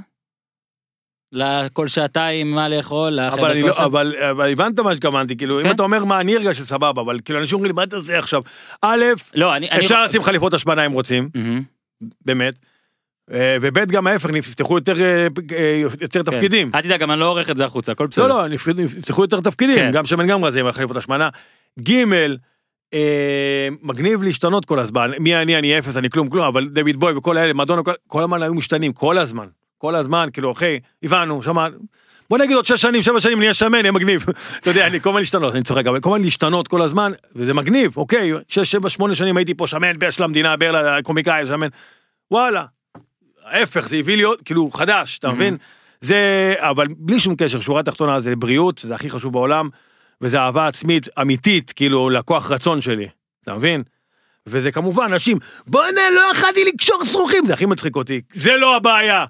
[1.33, 3.73] לכל שעתיים מה לאכול, אבל, אני לא?
[3.85, 5.67] אבל, אבל הבנת מה שהתכוונתי, כאילו, כן.
[5.69, 8.19] אם אתה אומר מה אני הרגשתי סבבה, אבל כאילו אנשים אומרים לי, מה אתה עושה
[8.19, 8.43] עכשיו?
[8.83, 9.05] א',
[9.35, 9.71] לא, אני...
[9.71, 11.63] אני- אפשר לשים חליפות השמנה אם רוצים, מהמם.
[12.25, 12.55] באמת.
[13.33, 16.31] אה, וב' גם ההפך, נפתחו יותר, אה, אה, יותר כן.
[16.31, 16.71] תפקידים.
[16.75, 18.27] אל תדאג, גם אני לא עורך את זה החוצה, הכל בסדר.
[18.27, 19.91] לא, לא, נפ- נפתחו יותר תפקידים, כן.
[19.93, 21.29] גם שמן גם רזה עם החליפות השמנה.
[21.89, 22.05] ג'
[22.95, 27.13] אה, מגניב להשתנות כל הזמן, מי אני, אני אפס, אני כלום, כלום, אבל דויד בוי
[27.13, 29.47] וכל האלה, מדונה, כל- כל הזמן היו משתנים, כל הזמן,
[29.79, 31.77] כל הזמן, כאילו, אחי, הבנו, שמענו.
[32.31, 34.25] בוא נגיד עוד שש שנים, שבע שנים, נהיה שמן, יהיה מגניב.
[34.61, 37.55] אתה יודע, אני כל הזמן להשתנות, אני צוחק, אבל כל הזמן להשתנות כל הזמן, וזה
[37.55, 41.69] מגניב, אוקיי, שש, שבע, שמונה שנים הייתי פה שמן, באר של המדינה, באר לקומיקאי, שמן,
[42.31, 42.65] וואלה.
[43.51, 45.57] ההפך, זה הביא לי עוד, כאילו, חדש, אתה מבין?
[46.01, 49.69] זה, אבל בלי שום קשר, שורה תחתונה זה בריאות, זה הכי חשוב בעולם,
[50.21, 53.09] וזה אהבה עצמית אמיתית, כאילו, לכוח רצון שלי,
[53.43, 53.83] אתה מבין?
[54.49, 59.25] וזה כמובן אנשים, בואנה, לא יכלתי לקשור שרוכים, זה הכי מצחיק אותי, זה לא הבעיה,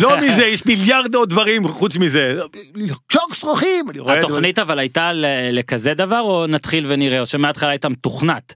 [0.00, 2.40] לא מזה, יש מיליארד עוד דברים חוץ מזה,
[2.74, 4.26] לקשור שרוכים, אני רואה את זה.
[4.26, 5.10] התוכנית אבל הייתה
[5.52, 8.54] לכזה דבר או נתחיל ונראה או שמההתחלה הייתה מתוכנת.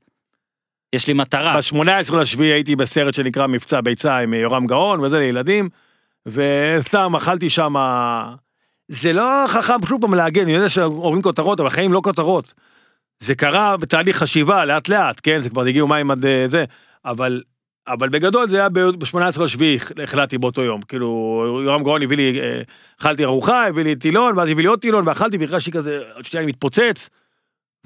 [0.97, 1.61] יש לי מטרה.
[1.61, 5.68] ב-18 לשביעי הייתי בסרט שנקרא מבצע ביצה עם יורם גאון וזה לילדים,
[6.26, 7.74] וסתם אכלתי שם,
[8.88, 12.55] זה לא חכם שוב פעם להגן, אני יודע שאומרים כותרות, אבל החיים לא כותרות.
[13.18, 16.64] זה קרה בתהליך חשיבה לאט לאט, כן, זה כבר הגיעו מים עד אה, זה,
[17.05, 17.42] אבל,
[17.88, 22.61] אבל בגדול זה היה ב-18 לשביעי, החלטתי באותו יום, כאילו, יורם גאון הביא לי, אה,
[23.01, 26.42] אכלתי ארוחה, הביא לי טילון, ואז הביא לי עוד טילון, ואכלתי והרגשתי כזה, עוד שנייה
[26.42, 27.09] אני מתפוצץ,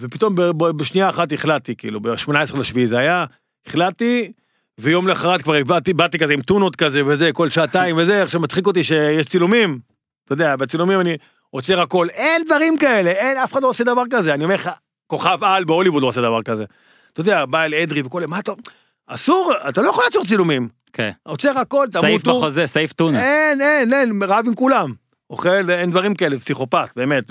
[0.01, 0.35] ופתאום
[0.77, 3.25] בשנייה אחת החלטתי, כאילו, ב-18 לשביעי זה היה,
[3.67, 4.33] החלטתי,
[4.79, 8.67] ויום לאחרת כבר באתי, באתי כזה עם טונות כזה וזה, כל שעתיים וזה, עכשיו מצחיק
[8.67, 9.79] אותי שיש צילומים,
[10.25, 11.17] אתה יודע, בצילומים אני
[11.51, 14.71] עוצר הכל, אין דברים כאלה, אין, אף אחד לא עושה דבר כזה, אני אומר לך,
[15.07, 16.65] כוכב על בהוליווד לא עושה דבר כזה.
[17.13, 18.53] אתה יודע, בא אל אדרי וכל, מה אתה,
[19.07, 21.11] אסור, אתה לא יכול לעצור צילומים, כן.
[21.23, 23.23] עוצר הכל, סעיף תמותו, בחוזה, סעיף טונה.
[23.23, 24.93] אין, אין, אין, רב עם כולם.
[25.31, 27.25] אוכל, אין דברים כאלה, פסיכופת, באמת.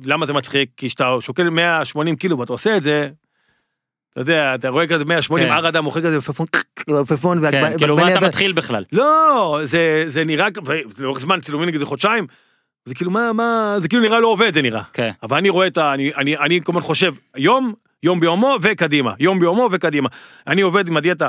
[0.00, 0.70] ולמה זה מצחיק?
[0.76, 3.08] כי כשאתה שוקל 180 קילו ואתה עושה את זה,
[4.12, 5.52] אתה יודע, אתה רואה כזה 180, כן.
[5.52, 6.46] הר אדם אוכל כזה עפפון,
[7.00, 8.84] עפפון, כן, כאילו מה אתה מתחיל בכלל?
[8.92, 10.46] לא, זה, זה נראה,
[10.98, 12.26] לאורך זמן, צילומים נגיד זה חודשיים,
[12.84, 14.82] זה כאילו מה, מה, זה כאילו נראה לא עובד, זה נראה.
[14.92, 15.10] כן.
[15.22, 15.94] אבל אני רואה את ה...
[15.94, 20.08] אני, אני, אני כל הזמן חושב, יום, יום ביומו וקדימה, יום ביומו וקדימה.
[20.46, 21.28] אני עובד עם הדיאטה,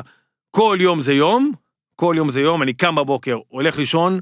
[0.51, 1.51] כל יום זה יום,
[1.95, 4.19] כל יום זה יום, אני קם בבוקר, הולך לישון,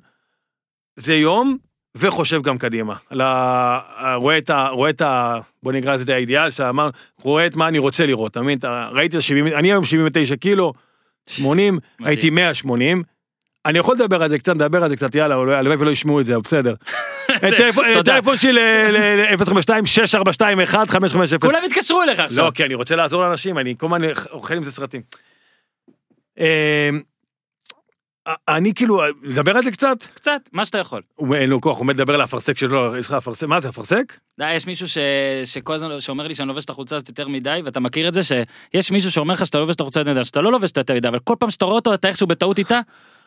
[0.96, 1.58] זה יום,
[1.96, 2.96] וחושב גם קדימה.
[3.22, 4.16] ה...
[4.16, 4.68] רואה את ה...
[4.68, 5.40] רואה את ה...
[5.64, 6.90] בוא נקרא לזה את האידיאל שאמר,
[7.22, 8.60] רואה את מה אני רוצה לראות, אתה מבין?
[8.92, 10.74] ראיתי את ה-70, אני היום 79 קילו,
[11.30, 13.04] 80, הייתי 180.
[13.66, 16.26] אני יכול לדבר על זה קצת, נדבר על זה קצת, יאללה, הלוואי ולא ישמעו את
[16.26, 16.74] זה, בסדר.
[17.94, 18.00] תודה.
[18.00, 18.52] הטלפון שלי
[18.92, 21.38] ל-052-642-1550.
[21.42, 22.46] כולם התקשרו אליך עכשיו.
[22.46, 25.02] לא, כי אני רוצה לעזור לאנשים, אני כל הזמן אוכל עם זה סרטים.
[28.48, 30.06] אני כאילו, לדבר על זה קצת?
[30.14, 31.02] קצת, מה שאתה יכול.
[31.16, 34.18] הוא אין לו כוח, הוא על האפרסק שלו, יש לך אפרסק, מה זה אפרסק?
[34.40, 34.98] די, יש מישהו ש...
[35.46, 38.22] שכל הזמן שאומר לי שאני לובש את החולצה הזאת יותר מדי, ואתה מכיר את זה
[38.24, 40.94] שיש מישהו שאומר לך שאתה לובש את החולצה יותר מדי, שאתה לא לובש אותה יותר
[40.94, 42.80] מדי, אבל כל פעם שאתה רואה אותו אתה איכשהו בטעות איתה,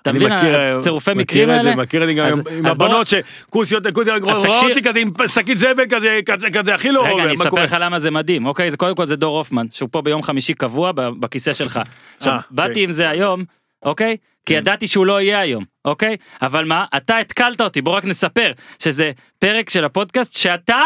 [0.03, 1.71] אתה מבין, מכיר, הצירופי מכיר מקרים את האלה?
[1.71, 2.29] זה, מכיר את זה גם
[2.59, 6.21] עם הבנות שכוסיות, כוסיות, רואה אותי כזה עם שקית זבל כזה,
[6.53, 7.65] כזה, הכי לא רגע, אני אספר?
[7.65, 8.77] לך למה זה מדהים, אוקיי?
[8.77, 11.81] קודם כל זה דור הופמן, שהוא פה ביום חמישי קבוע בכיסא שלך.
[12.17, 12.83] עכשיו, אה, באתי אוקיי.
[12.83, 13.45] עם זה היום,
[13.83, 14.17] אוקיי?
[14.47, 14.59] כי כן.
[14.59, 16.17] ידעתי שהוא לא יהיה היום, אוקיי?
[16.43, 20.81] אבל מה, אתה התקלת אותי, בוא רק נספר, שזה פרק של הפודקאסט שאתה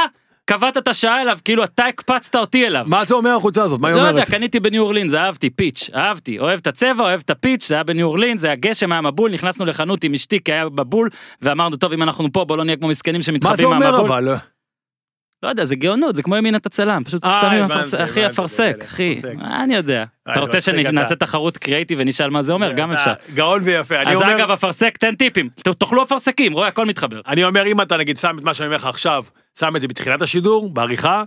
[0.44, 2.84] קבעת את השעה אליו, כאילו אתה הקפצת אותי אליו.
[2.88, 3.80] מה זה אומר החולצה הזאת?
[3.80, 4.28] מה היא לא יודע, אומרת?
[4.28, 8.06] קניתי בניו אורלינס, אהבתי, פיץ', אהבתי, אוהב את הצבע, אוהב את הפיץ', זה היה בניו
[8.06, 11.08] אורלינס, זה היה גשם, היה מבול, נכנסנו לחנות עם אשתי כי היה מבול,
[11.42, 14.12] ואמרנו, טוב, אם אנחנו פה, בוא לא נהיה כמו מסכנים מה זה שמתחבאים אומר מהמבול.
[14.12, 14.34] אבל?
[15.42, 18.76] לא יודע, זה גאונות, זה כמו ימין אתה צלם, פשוט אה, שמים אפרסק, אחי אפרסק,
[18.84, 19.20] אחי.
[19.34, 20.04] מה אני יודע.
[20.28, 20.60] אה, אתה רוצה.
[20.60, 22.72] שנעשה תחרות קריאיטיב ונשאל מה זה אומר?
[22.72, 23.12] גם אפשר.
[23.12, 24.36] אתה גאון ויפה, אני אז אומר...
[24.36, 27.20] אגב, אפרסק, תן טיפים, תאכלו אפרסקים, רואה, הכל מתחבר.
[27.28, 29.24] אני אומר, אם אתה נגיד שם את מה שאני אומר לך עכשיו,
[29.58, 31.24] שם את זה בתחילת השידור, בעריכה,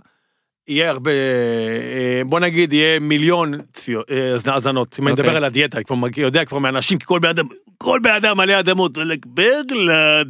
[0.68, 4.96] יהיה הרבה, אה, בוא נגיד, יהיה מיליון צפיות, אה, האזנות.
[4.98, 5.24] אם אני אוקיי.
[5.24, 7.46] מדבר על הדיאטה, אני כבר יודע כבר מאנשים, כי כל בן אדם,
[7.78, 8.98] כל בן אדם מלא אדמות,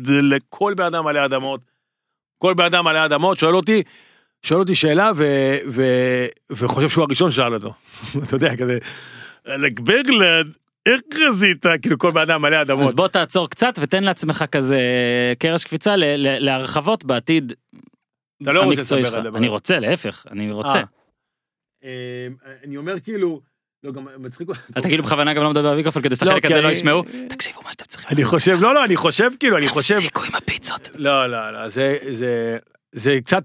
[0.07, 1.74] לכל בן אדם מלא אדמות.
[2.45, 3.83] כל בן אדם מלא אדמות, שואל אותי,
[4.43, 5.25] שואל אותי שאלה ו,
[5.71, 5.83] ו,
[6.51, 7.75] וחושב שהוא הראשון ששאל אותו.
[8.25, 8.79] אתה יודע, כזה,
[9.85, 10.47] בגלד,
[10.87, 11.67] איך רזית?
[11.83, 12.85] כאילו כל בן אדם מלא אדמות.
[12.85, 14.79] אז בוא תעצור קצת ותן לעצמך כזה
[15.39, 17.53] קרש קפיצה ל- ל- להרחבות בעתיד.
[18.43, 19.15] אתה לא רוצה שלך.
[19.15, 19.39] על זה.
[19.39, 20.79] אני רוצה, להפך, אני רוצה.
[20.79, 20.85] אה.
[21.85, 22.29] אה,
[22.65, 23.41] אני אומר כאילו,
[23.85, 24.61] לא, גם מצחיק אותי.
[24.79, 27.03] אתה כאילו בכוונה גם לא מדבר במיקרופון כדי לא, שחלק הזה לא אני- ישמעו.
[27.29, 28.09] תקשיבו מה שאתם צריכים.
[28.17, 28.25] אני.
[28.25, 30.89] חושב, לא, לא, אני חושב, כאילו, אני חושב, תפסיקו עם הפיצות.
[30.95, 32.57] לא, לא, לא, זה, זה,
[32.93, 33.45] זה קצת,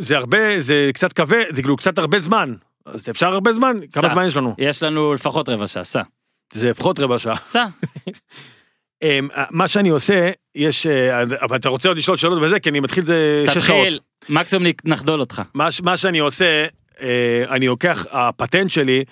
[0.00, 2.54] זה, הרבה, זה קצת כבד, זה כאילו קצת הרבה זמן.
[2.86, 3.76] אז אפשר הרבה זמן?
[3.92, 4.08] כמה.
[4.08, 4.54] זמן יש לנו?
[4.58, 6.02] יש לנו לפחות רבע שעה, סע.
[6.52, 7.36] זה לפחות רבע שעה.
[7.42, 7.66] סע.
[9.02, 12.80] אמ, מה שאני עושה, יש, אה, אבל אתה רוצה עוד לשאול שאלות וזה, כי אני
[12.80, 13.64] מתחיל את זה שש שעות.
[13.64, 15.42] תתחיל, מקסימום נחדול אותך.
[15.54, 16.66] מה שאני עושה,
[17.00, 19.04] אה, אני לוקח, הפטנט שלי,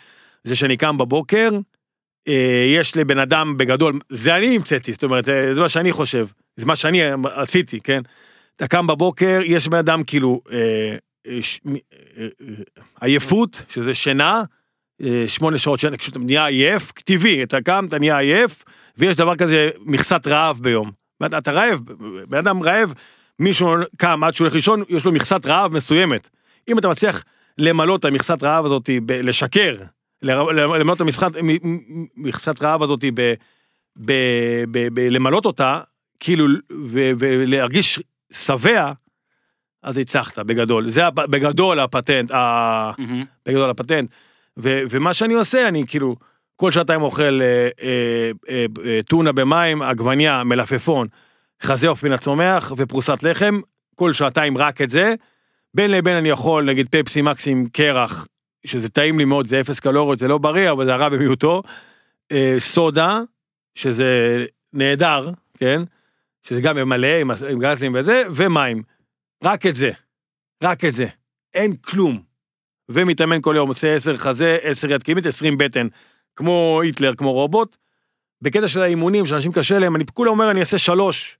[0.44, 1.50] זה שאני קם בבוקר,
[2.28, 6.26] אה, יש לבן אדם בגדול, זה אני המצאתי, זאת אומרת, זה, זה מה שאני חושב,
[6.56, 7.00] זה מה שאני
[7.34, 8.02] עשיתי, כן?
[8.56, 11.72] אתה קם בבוקר, יש בן אדם כאילו, אה, אה, ש, אה,
[12.18, 12.54] אה,
[13.00, 14.42] עייפות, שזה שינה,
[15.02, 18.64] אה, שמונה שעות שינה, כשאתה נהיה עייף, טבעי, אתה קם, אתה נהיה עייף,
[18.98, 20.90] ויש דבר כזה, מכסת רעב ביום.
[21.26, 21.80] אתה, אתה רעב,
[22.28, 22.92] בן אדם רעב,
[23.38, 26.28] מישהו קם עד שהוא הולך לישון, יש לו מכסת רעב מסוימת.
[26.68, 27.24] אם אתה מצליח
[27.58, 29.76] למלא את המכסת רעב הזאת, לשקר,
[30.22, 31.00] למלא את
[31.42, 33.04] מ- מכסת רעב הזאת,
[35.10, 35.80] למלא אותה,
[36.20, 36.46] כאילו,
[36.88, 38.00] ולהרגיש
[38.32, 38.92] שבע,
[39.82, 40.88] אז הצלחת בגדול.
[40.88, 42.30] זה בגדול הפטנט.
[43.48, 44.10] בגדול הפטנט.
[44.56, 46.16] ומה שאני עושה, אני כאילו,
[46.56, 48.30] כל שעתיים אוכל אה, אה,
[48.84, 51.06] אה, טונה במים, עגבניה, מלפפון,
[51.62, 53.60] חזה עוף מן הצומח ופרוסת לחם,
[53.94, 55.14] כל שעתיים רק את זה.
[55.74, 58.26] בין לבין אני יכול, נגיד פפסי מקס עם קרח,
[58.64, 61.62] שזה טעים לי מאוד, זה אפס קלוריות, זה לא בריא, אבל זה הרע במיעוטו.
[62.32, 63.20] אה, סודה,
[63.74, 65.82] שזה נהדר, כן?
[66.42, 68.82] שזה גם מלא עם, עם גזים וזה, ומים.
[69.44, 69.90] רק את זה.
[70.62, 71.06] רק את זה.
[71.54, 72.22] אין כלום.
[72.88, 75.86] ומתאמן כל יום, עושה 10 חזה, 10 יד קדמית, 20 בטן.
[76.36, 77.76] כמו היטלר, כמו רובוט.
[78.42, 81.38] בקטע של האימונים, שאנשים קשה להם, אני כולה אומר, אני אעשה שלוש.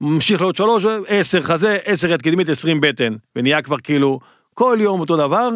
[0.00, 3.16] ממשיך לעוד שלוש, 10 חזה, 10 יד קדמית, 20 בטן.
[3.36, 4.20] ונהיה כבר כאילו,
[4.54, 5.50] כל יום אותו דבר.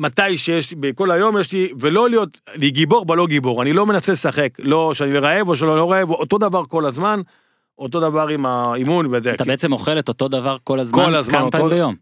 [0.00, 4.12] מתי שיש, בכל היום יש לי, ולא להיות, לי גיבור בלא גיבור, אני לא מנסה
[4.12, 7.20] לשחק, לא שאני רעב או שלא לא רעב, אותו דבר כל הזמן,
[7.78, 11.14] אותו דבר עם האימון וזה, אתה כי- בעצם אוכל את אותו דבר כל הזמן, כל
[11.14, 11.94] הזמן, כמה פעמים כל- ביום.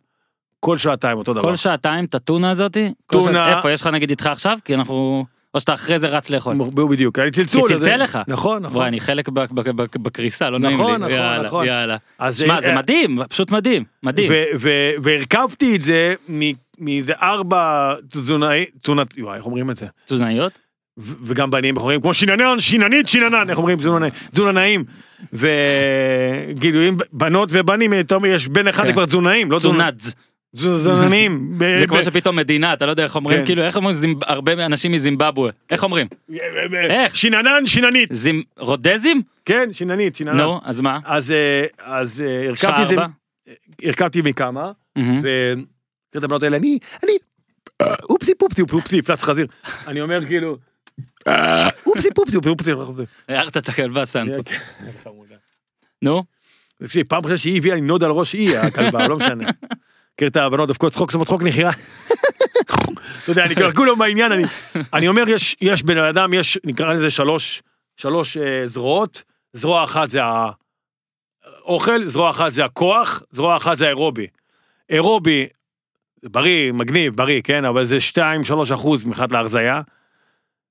[0.60, 1.42] כל שעתיים אותו דבר.
[1.42, 2.92] כל שעתיים את הטונה הזאתי?
[3.06, 3.24] טונה.
[3.32, 4.58] שע- איפה, יש לך נגיד איתך עכשיו?
[4.64, 5.24] כי אנחנו...
[5.54, 6.56] או שאתה אחרי זה רץ לאכול.
[6.90, 7.68] בדיוק, היה לי צלצול.
[7.68, 8.18] כי צלצל לך.
[8.28, 8.76] נכון, נכון.
[8.76, 9.28] וואי, אני חלק
[10.02, 10.82] בקריסה, לא נעים לי.
[10.82, 11.66] נכון, נכון, נכון.
[11.66, 11.96] יאללה.
[12.32, 14.32] שמע, זה אה, מדהים, פשוט מדהים, מדהים.
[15.02, 16.14] והרכבתי את זה
[16.80, 19.86] מאיזה ארבע תזונאי, תזונת, וואי, איך אומרים את זה?
[20.04, 20.58] תזונאיות?
[20.98, 24.84] ו- וגם איך אומרים, כמו שיננן, שיננית, שיננן, איך אומרים, תזונאי- תזונאים.
[25.32, 28.92] וגילויים, בנות ובנים, מ- יש בן אחד כן.
[28.92, 30.14] כבר תזונאים, לא תזונדז.
[30.56, 31.54] תזונאים.
[31.58, 33.46] ב- זה כמו שפתאום מדינה, אתה לא יודע איך אומרים, כן.
[33.46, 33.94] כאילו, איך אומרים
[34.26, 35.50] הרבה אנשים מזימבבואה?
[35.70, 36.06] איך אומרים?
[36.90, 37.16] איך?
[37.16, 38.08] שיננן, שיננית.
[38.12, 38.42] זימ...
[38.58, 39.22] רודזים?
[39.44, 40.36] כן, שיננית, שיננן.
[40.36, 40.98] נו, אז מה?
[41.04, 42.50] אז אה, אז אה?
[43.84, 44.70] הרכבתי מכמה,
[46.14, 46.24] מהמם.
[46.24, 47.12] וקראת הבנות האלה, אני, אני,
[47.80, 49.46] אה, אופסי פופסי אופסי, פלץ חזיר.
[49.86, 50.58] אני אומר כאילו,
[51.28, 52.70] אה, אופסי פופסי אופסי.
[53.28, 54.44] הערת את הכלבה סנפו.
[54.44, 54.58] כן,
[55.04, 55.34] חמודה.
[56.02, 56.24] נו,
[56.82, 59.50] תקשיב, פעם ראשונה שהיא הביאה לי נוד על ראש היא הכלבה, לא משנה.
[60.14, 61.72] מכיר את הבנות דופקות צחוק, שמות צחוק נחירה.
[63.22, 64.44] אתה יודע, אני כבר כולם בעניין, אני,
[64.92, 67.62] אני אומר, יש, יש בן אדם, יש, נקרא לזה שלוש,
[67.96, 70.20] שלוש אה, זרועות, זרוע אחת זה
[71.44, 74.26] האוכל, זרוע אחת זה הכוח, זרוע אחת זה האירובי.
[74.90, 75.46] אירובי,
[76.24, 79.80] בריא, מגניב, בריא, כן, אבל זה 2-3 אחוז מבחינת להרזייה.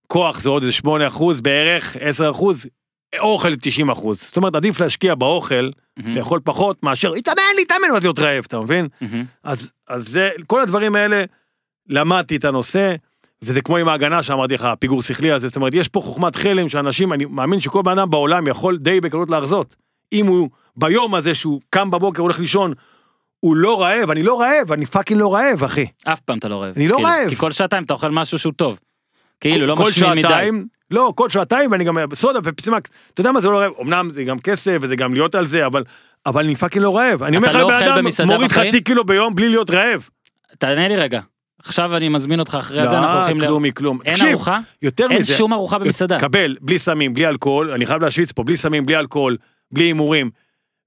[0.07, 2.65] כוח זה עוד איזה 8 אחוז בערך, 10 אחוז,
[3.19, 4.21] אוכל 90 אחוז.
[4.21, 8.59] זאת אומרת, עדיף להשקיע באוכל, מהמם, לאכול פחות מאשר להתאמן, להתאמן ואז להיות רעב, אתה
[8.59, 8.87] מבין?
[9.01, 9.25] מהמם.
[9.43, 11.23] אז, אז זה, כל הדברים האלה,
[11.89, 12.95] למדתי את הנושא,
[13.41, 16.69] וזה כמו עם ההגנה שאמרתי לך, הפיגור שכלי הזה, זאת אומרת, יש פה חוכמת חלם
[16.69, 19.75] שאנשים, אני מאמין שכל בן אדם בעולם יכול די בקלות להרזות.
[20.13, 22.73] אם הוא, ביום הזה שהוא קם בבוקר, הולך לישון,
[23.47, 25.85] הוא לא רעב, אני לא רעב, אני fucking לא רעב, אחי.
[26.03, 26.73] אף פעם אתה לא רעב.
[26.75, 27.29] אני לא כאילו, רעב.
[27.29, 28.79] כי כל שעתיים אתה אוכל משהו שהוא טוב.
[29.39, 30.49] כאילו, לא משמין מדי.
[30.91, 34.09] לא, כל שעתיים, ואני גם בסודה ופפסי מקס, אתה יודע מה זה לא רעב, אמנם
[34.11, 35.83] זה גם כסף וזה גם להיות על זה, אבל,
[36.25, 37.23] אבל אני fucking לא רעב.
[37.23, 38.51] אני אומר לך, לא אוכל אדם מוריד?
[38.51, 40.09] חצי קילו ביום בלי להיות רעב.
[40.57, 41.21] תענה לי רגע.
[41.59, 43.43] עכשיו אני מזמין אותך אחרי זה, אנחנו הולכים ל...
[43.43, 43.99] לא, כלום מכלום.
[44.05, 44.59] אין תקשיב, ארוחה?
[44.81, 46.19] יותר אין מזה, שום ארוחה במסעדה.
[46.19, 49.37] קבל, בלי סמים, בלי אלכוהול, אני חייב להשוויץ פה, בלי סמים, בלי אלכוהול,
[49.71, 50.29] בלי הימורים,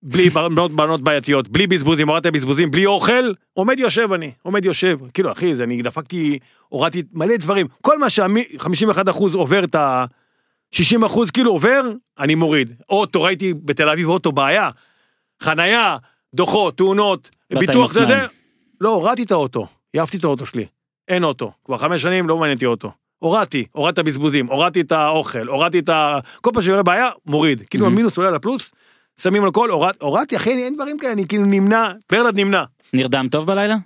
[0.02, 4.98] בלי בנות בנות בעייתיות, בלי בזבוזים, הורדתי בזבוזים, בלי אוכל, עומד יושב אני, עומד יושב.
[5.14, 6.38] כאילו, אחי, זה אני דפקתי,
[6.68, 7.66] הורדתי מלא דברים.
[7.80, 11.82] כל מה שה-51% עובר את ה-60% כאילו עובר,
[12.18, 12.74] אני מוריד.
[12.88, 14.70] אוטו, ראיתי בתל אביב אוטו בעיה,
[15.42, 15.96] חנייה,
[16.34, 18.06] דוחות, תאונות, ביטוח זה.
[18.06, 18.26] זה.
[18.80, 20.66] לא, הורדתי את האוטו, העפתי את האוטו שלי.
[21.08, 22.92] אין אוטו, כבר חמש שנים לא מעניין אותי אוטו.
[23.18, 26.18] הורדתי, הורדתי את הבזבוזים, הורדתי את האוכל, הורדתי את ה...
[26.40, 27.62] כל פעם שיורה בעיה, מוריד.
[27.70, 27.86] כאילו.
[27.86, 28.72] המינוס עולה לפלוס,
[29.22, 32.62] שמים אלכוהול, הורד- הורדתי, אחי, אין דברים כאלה, אני כאילו נמנע, ברלד נמנע.
[32.92, 33.76] נרדם טוב בלילה?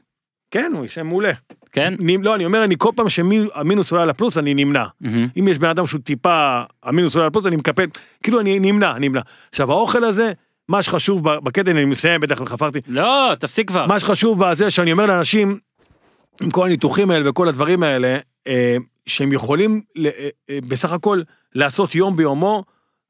[0.50, 1.32] כן, הוא שם מעולה.
[1.72, 1.94] כן?
[1.98, 4.84] נמ- לא, אני אומר, אני כל פעם שהמינוס עולה לפלוס, אני נמנע.
[5.00, 5.28] מהמם.
[5.38, 7.84] אם יש בן אדם שהוא טיפה, המינוס עולה לפלוס, אני מקפל,
[8.22, 9.20] כאילו אני נמנע, נמנע.
[9.50, 10.32] עכשיו, האוכל הזה,
[10.68, 13.86] מה שחשוב בקטע, אני מסיים, בטח חפרתי, לא, תפסיק כבר.
[13.86, 15.58] מה שחשוב בזה שאני אומר לאנשים,
[16.42, 18.76] עם כל הניתוחים האלה וכל הדברים האלה, אה,
[19.06, 21.20] שהם יכולים ל- אה, אה, בסך הכל
[21.54, 22.64] לעשות יום ביומו,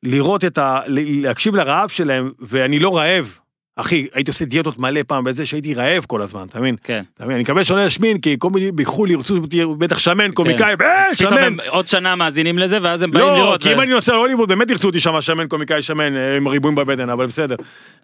[0.04, 0.80] לראות את ה...
[0.86, 3.38] להקשיב לרעב שלהם, ואני לא רעב.
[3.76, 6.76] אחי, הייתי עושה דיאטות מלא פעם בזה שהייתי רעב כל הזמן, אתה מבין?
[6.84, 7.02] כן.
[7.14, 7.34] אתה מבין?
[7.34, 9.40] אני מקווה שלא אשמין, כי כל מיני בחו"ל ירצו
[9.78, 11.42] בטח שמן, קומיקאי, אה, פתאום שמן.
[11.42, 13.62] הם עוד שנה מאזינים לזה, ואז הם באים לא, לראות.
[13.62, 16.48] כי ו- אם אני נוסע להוליווד באמת ירצו אותי שם שמן, קומיקאי שמן, אה, עם
[16.48, 17.56] ריבועים בבטן, אבל בסדר.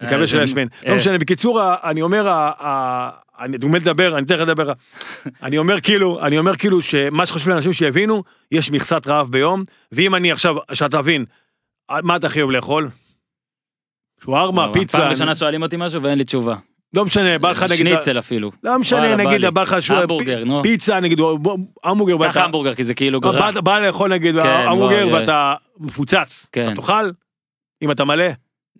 [0.02, 0.68] אה, מקווה שלא ישמין.
[0.86, 0.90] אה.
[0.90, 2.50] לא משנה, בקיצור, אני אומר,
[3.40, 4.72] אני באמת לדבר, אני תכף אדבר.
[5.42, 8.22] אני אומר כאילו, אני אומר כאילו שמה שחשוב לאנשים שיבינו,
[8.52, 11.24] יש מכסת רעב ביום, ואם אני עכשיו, שאתה תבין,
[12.02, 12.88] מה אתה הכי אוהב לאכול?
[14.24, 16.54] שווארמה, פיצה, פעם ראשונה שואלים אותי משהו ואין לי תשובה.
[16.94, 18.50] לא משנה, בא לך נגיד, שניצל אפילו.
[18.64, 19.46] לא משנה, נגיד.
[19.46, 20.62] בא לך שהוא- המבורגר, נו.
[20.62, 21.18] פיצה, נגיד,
[21.84, 23.56] המבורגר, קח המבורגר כי זה כאילו גרח.
[23.56, 26.66] בא- לאכול נגיד כן, המבורגר ואתה מפוצץ, כן.
[26.72, 27.10] אתה תאכל?
[27.82, 28.24] אם אתה מלא?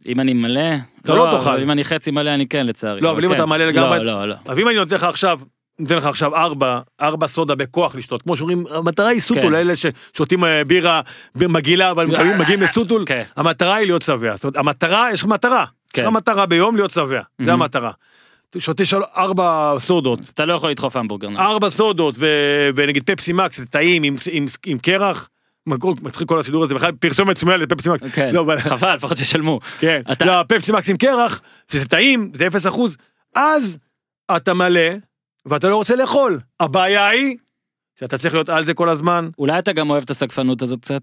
[0.08, 0.60] אם אני מלא...
[1.02, 1.50] אתה לא תאכל.
[1.50, 3.00] אבל אם אני חצי מלא אני כן לצערי.
[3.00, 3.34] לא, אבל אם כן.
[3.34, 4.34] אתה מלא לגמרי- לא, לא, לא.
[4.46, 5.40] אז אם אני נותן לך עכשיו,
[5.80, 9.54] נותן לך עכשיו ארבע, ארבע סודה בכוח לשתות, כמו שאומרים, המטרה היא סוטול, כן.
[9.54, 11.00] אלה ששותים אה, בירה
[11.36, 13.22] מגעילה, אבל מגיעים- מגיעים לסוטול, כן.
[13.36, 14.32] המטרה היא להיות שבע.
[14.34, 15.64] זאת אומרת, המטרה, יש לך מטרה.
[15.86, 16.02] יש כן.
[16.02, 17.52] לך מטרה ביום להיות שבע, זה.
[17.52, 17.90] המטרה.
[18.58, 21.28] שותה של ארבע סודות, אז אתה לא יכול לדחוף המבורגר.
[21.38, 25.28] ארבע סודות, ו- ונגיד פפסי מקס, זה טעים עם- עם- עם קרח,
[26.02, 28.02] מצחיק כל הסידור הזה, בכלל פרסומת סמויה לפפסי מקס.
[28.12, 29.60] כן, לא, חבל, לפחות שישלמו.
[29.78, 31.40] כן, אתה- לא, פפסי מקס עם קרח,
[31.72, 32.96] שזה טעים, זה 0 אחוז,
[33.36, 33.78] אז
[34.36, 34.80] אתה מלא,
[35.46, 36.40] ואתה לא רוצה לאכול.
[36.60, 37.36] הבעיה היא,
[38.00, 39.28] שאתה צריך להיות על זה כל הזמן.
[39.38, 41.02] אולי אתה גם אוהב את הסגפנות הזאת קצת?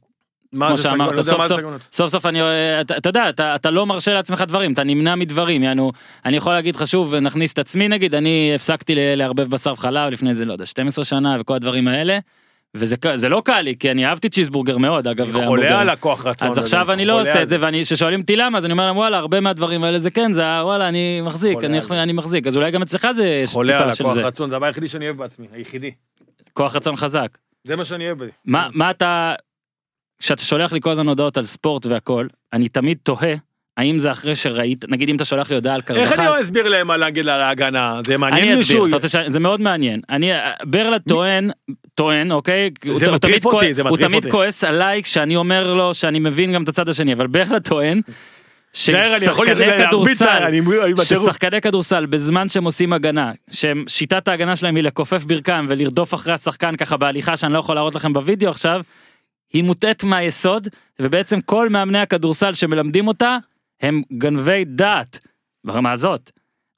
[0.54, 0.84] מה כמו זה?
[0.84, 1.62] שאמרת, יודע סוף סוף.
[1.92, 2.40] סוף סוף אני,
[2.82, 5.92] אתה, אתה יודע, אתה, אתה לא מרשה לעצמך דברים, אתה נמנע מדברים, יענו,
[6.26, 10.36] אני יכול להגיד לך שוב, נכניס את עצמי נגיד, אני הפסקתי לערבב בשר וחלב לפני
[10.36, 12.20] זה, לא יודע, 12 שנה וכל הדברים האלה,
[12.76, 15.82] וזה לא קל לי, כי אני אהבתי צ'יזבורגר מאוד, אגב, חולה.
[15.82, 16.48] על הכוח רצון.
[16.48, 18.98] אז עכשיו אני לא עושה את זה, ואני, כששואלים אותי למה, אז אני אומר להם,
[18.98, 22.82] וואלה, הרבה מהדברים האלה זה כן, זה, וואלה, אני מחזיק, אני, מחזיק, אז אולי גם
[22.82, 25.92] אצלך זה חולה על הכוח רצון, זה הדבר היחידי שאני אוהב בעצמי, היחידי.
[26.54, 27.38] כוח רצון חזק.
[27.64, 28.18] זה מה שאני אוהב.
[28.46, 29.34] מה אתה,
[30.20, 33.34] כשאתה שולח לי כל הזמן הודעות על ספורט והכל, אני תמיד תוהה,
[33.78, 36.68] האם זה אחרי שראית, נגיד אם אתה שולח לי הודעה על איך קרבחל, אני אסביר
[36.68, 38.02] להם על להגיד על ההגנה?
[38.08, 38.78] זה מעניין אני מישהו?
[38.78, 39.16] אסביר, אתה רוצה ש...
[39.28, 40.02] זה מאוד מעניין.
[40.10, 40.32] אני,
[40.64, 41.50] ברלד טוען,
[41.96, 42.70] טוען, אוקיי?
[42.86, 44.32] הוא הוא מטריף תמיד אותי, זה הוא מטריף תמיד אותי.
[44.32, 48.02] כועס עליי כשאני אומר לו שאני מבין גם את הצד השני, אבל ברלד טוען,
[48.90, 50.98] אני ששחקני כדורסל, אני אני.
[51.04, 56.76] ששחקני כדורסל בזמן שהם עושים הגנה, ששיטת ההגנה שלהם היא לכופף ברכיים ולרדוף אחרי השחקן
[56.76, 58.82] ככה בהליכה שאני לא יכול להראות לכם בווידאו עכשיו,
[59.54, 60.68] היא מוטעית מהיסוד,
[61.00, 63.38] ובעצם כל מאמני הכדורסל שמלמדים אותה,
[63.82, 65.20] הם גנבי דעת,
[65.64, 66.32] ברמה הזאת.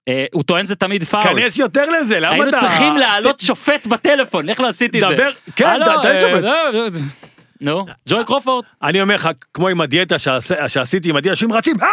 [0.08, 1.24] אה, הוא טוען זה תמיד פאול.
[1.24, 2.44] כנס יותר לזה, למה אתה...
[2.44, 5.16] היינו צריכים להעלות שופט בטלפון, לך לא עשיתי את זה.
[5.16, 6.44] דבר, כן, ת- תן אה, שופט.
[6.74, 7.00] לא, זה-
[7.62, 8.66] נו, ג'וי קרופורד.
[8.84, 10.16] אני אומר לך, כמו עם הדיאטה
[10.68, 11.88] שעשיתי עם הדיאטה, שהם רצים, "אה!"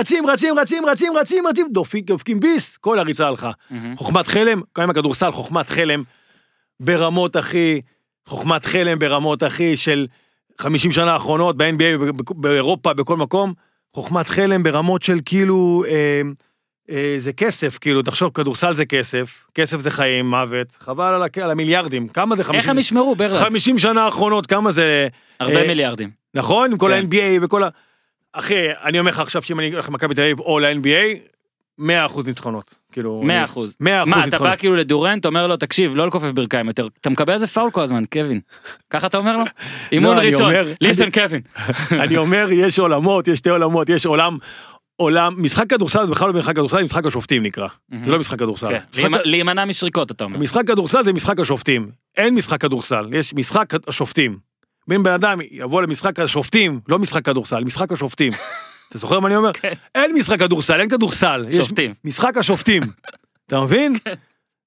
[0.00, 3.50] רצים, רצים, רצים, רצים, רצים, רצים, דופקים, דופקים ביס, כל הריצה הלכה.
[3.96, 6.02] חוכמת חלם, גם הכדורסל, חוכמת חלם,
[6.80, 7.80] ברמות אחי,
[8.26, 10.06] חוכמת חלם ברמות אחי של
[10.60, 13.52] 50 שנה האחרונות, ב-NBA, באירופה, בכל מקום,
[13.94, 16.20] חוכמת חלם ברמות של כאילו, אה,
[16.90, 21.40] אה, זה כסף, כאילו, תחשוב, כדורסל זה כסף, כסף זה חיים, מוות, חבל על, הכ-
[21.42, 22.60] על המיליארדים, כמה זה 50?
[22.60, 23.36] איך הם ישמרו, ברלד?
[23.40, 25.08] 50 שנה האחרונות, כמה זה...
[25.40, 26.10] הרבה אה, מיליארדים.
[26.34, 26.72] נכון?
[26.72, 26.92] עם כל כן.
[27.04, 27.68] ה-NBA וכל ה...
[28.32, 31.18] אחי, אני אומר לך עכשיו שאם אני הולך למכבי תל אביב או ל-NBA,
[31.80, 31.82] 100%
[32.26, 32.74] ניצחונות.
[32.92, 33.22] כאילו...
[33.24, 33.76] 100 אני- אחוז.
[33.82, 34.38] 100% מה, אתה.
[34.38, 36.88] בא כאילו לדורנט, אומר לו, תקשיב, לא לכופף ברכיים יותר.
[37.00, 38.40] אתה מקבל איזה פאול כל הזמן, קווין.
[38.90, 39.44] ככה אתה אומר לו?
[39.92, 41.40] אימון אני ראשון, ליסן קווין.
[42.04, 44.38] אני אומר, יש עולמות, יש שתי עולמות, יש עולם...
[44.96, 47.68] עולם, משחק כדורסל זה בכלל לא משחק כדורסל, משחק השופטים נקרא.
[48.04, 48.68] זה לא משחק כדורסל.
[48.92, 50.38] כן, להימנע משריקות, אתה אומר.
[50.38, 51.88] משחק כדורסל זה משחק השופטים.
[52.16, 54.38] אין משחק כדורסל, יש משחק השופטים.
[54.94, 58.32] אם בן אדם יבוא למשחק השופטים, לא משחק כדורסל, משחק השופטים.
[58.90, 59.52] אתה זוכר מה אני אומר?
[59.52, 59.72] כן.
[59.94, 61.46] אין משחק כדורסל, אין כדורסל.
[61.56, 61.94] שופטים.
[61.94, 62.08] כן.
[62.08, 62.82] משחק השופטים.
[63.46, 63.96] אתה מבין?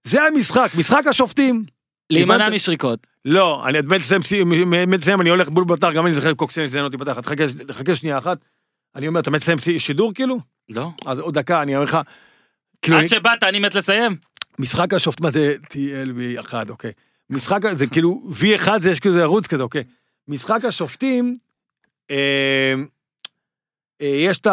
[0.04, 1.66] זה המשחק, משחק השופטים.
[2.10, 2.50] להימנע?
[2.50, 3.08] משריקות.
[3.26, 4.02] לא, אני באמת
[5.00, 7.26] לסיים, אני הולך בול בתר, גם אני זוכר קוקסין שזיין אותי בתחת,
[7.72, 8.38] חכה, שנייה אחת.
[8.96, 10.40] אני אומר, אתה מת לסיים שידור כאילו?
[10.70, 10.90] לא.
[11.06, 11.98] אז עוד דקה, אני אומר לך,
[12.82, 14.16] כאילו, עד שבאת, אני מת לסיים.
[14.60, 16.92] משחק השופט, מה זה TLV1, אוקיי.
[17.30, 19.84] משחק, זה כאילו, V1 זה יש כזה ערוץ כזה, אוקיי.
[20.28, 21.36] משחק השופטים,
[22.12, 22.74] אה,
[24.06, 24.48] יש את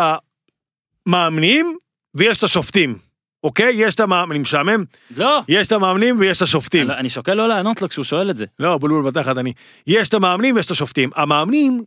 [1.06, 1.76] המאמנים
[2.14, 2.98] ויש את השופטים,
[3.44, 3.72] אוקיי?
[3.74, 4.84] יש את המאמנים, אני משעמם,
[5.16, 5.40] לא.
[5.48, 6.90] יש את המאמנים ויש את השופטים.
[6.90, 8.44] אני שוקל לא לענות לו כשהוא שואל את זה.
[8.58, 9.52] לא, בולבול בתחת אני.
[9.86, 11.10] יש את המאמנים ויש את השופטים.
[11.14, 11.84] המאמנים,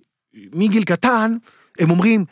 [0.53, 1.36] מגיל קטן,
[1.80, 2.26] הם אומרים,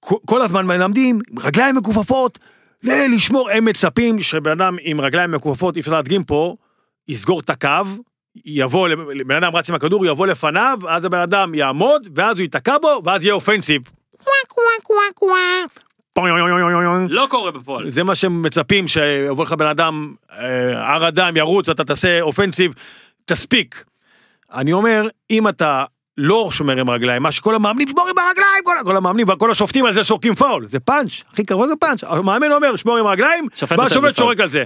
[0.00, 2.38] כל- הזמן מלמדים, רגליים מכופפות,
[2.82, 6.56] לשמור, הם מצפים שבן אדם עם רגליים מכופפות, אי אפשר להדגים פה,
[7.08, 7.68] יסגור את הקו,
[8.44, 8.88] יבוא,
[9.26, 13.02] בן אדם רץ עם הכדור, יבוא לפניו, אז הבן אדם יעמוד, ואז הוא ייתקע בו,
[13.04, 13.82] ואז יהיה אופנסיב.
[17.10, 17.88] לא קורה בפועל.
[17.88, 20.14] זה מה שהם מצפים, שיבוא לך בן אדם,
[20.74, 22.72] הר אדם, ירוץ, אתה תעשה אופנסיב,
[23.24, 23.84] תספיק.
[24.52, 25.84] אני אומר, אם אתה
[26.18, 29.86] לא שומר עם הרגליים, מה שכל המאמנים, שמור עם הרגליים, כל, כל המאמנים וכל השופטים
[29.86, 33.48] על זה שורקים פאול, זה פאנץ', הכי קרוב זה פאנץ', המאמן אומר, שמור עם הרגליים,
[33.78, 34.16] והשופט.
[34.16, 34.64] שורק על זה.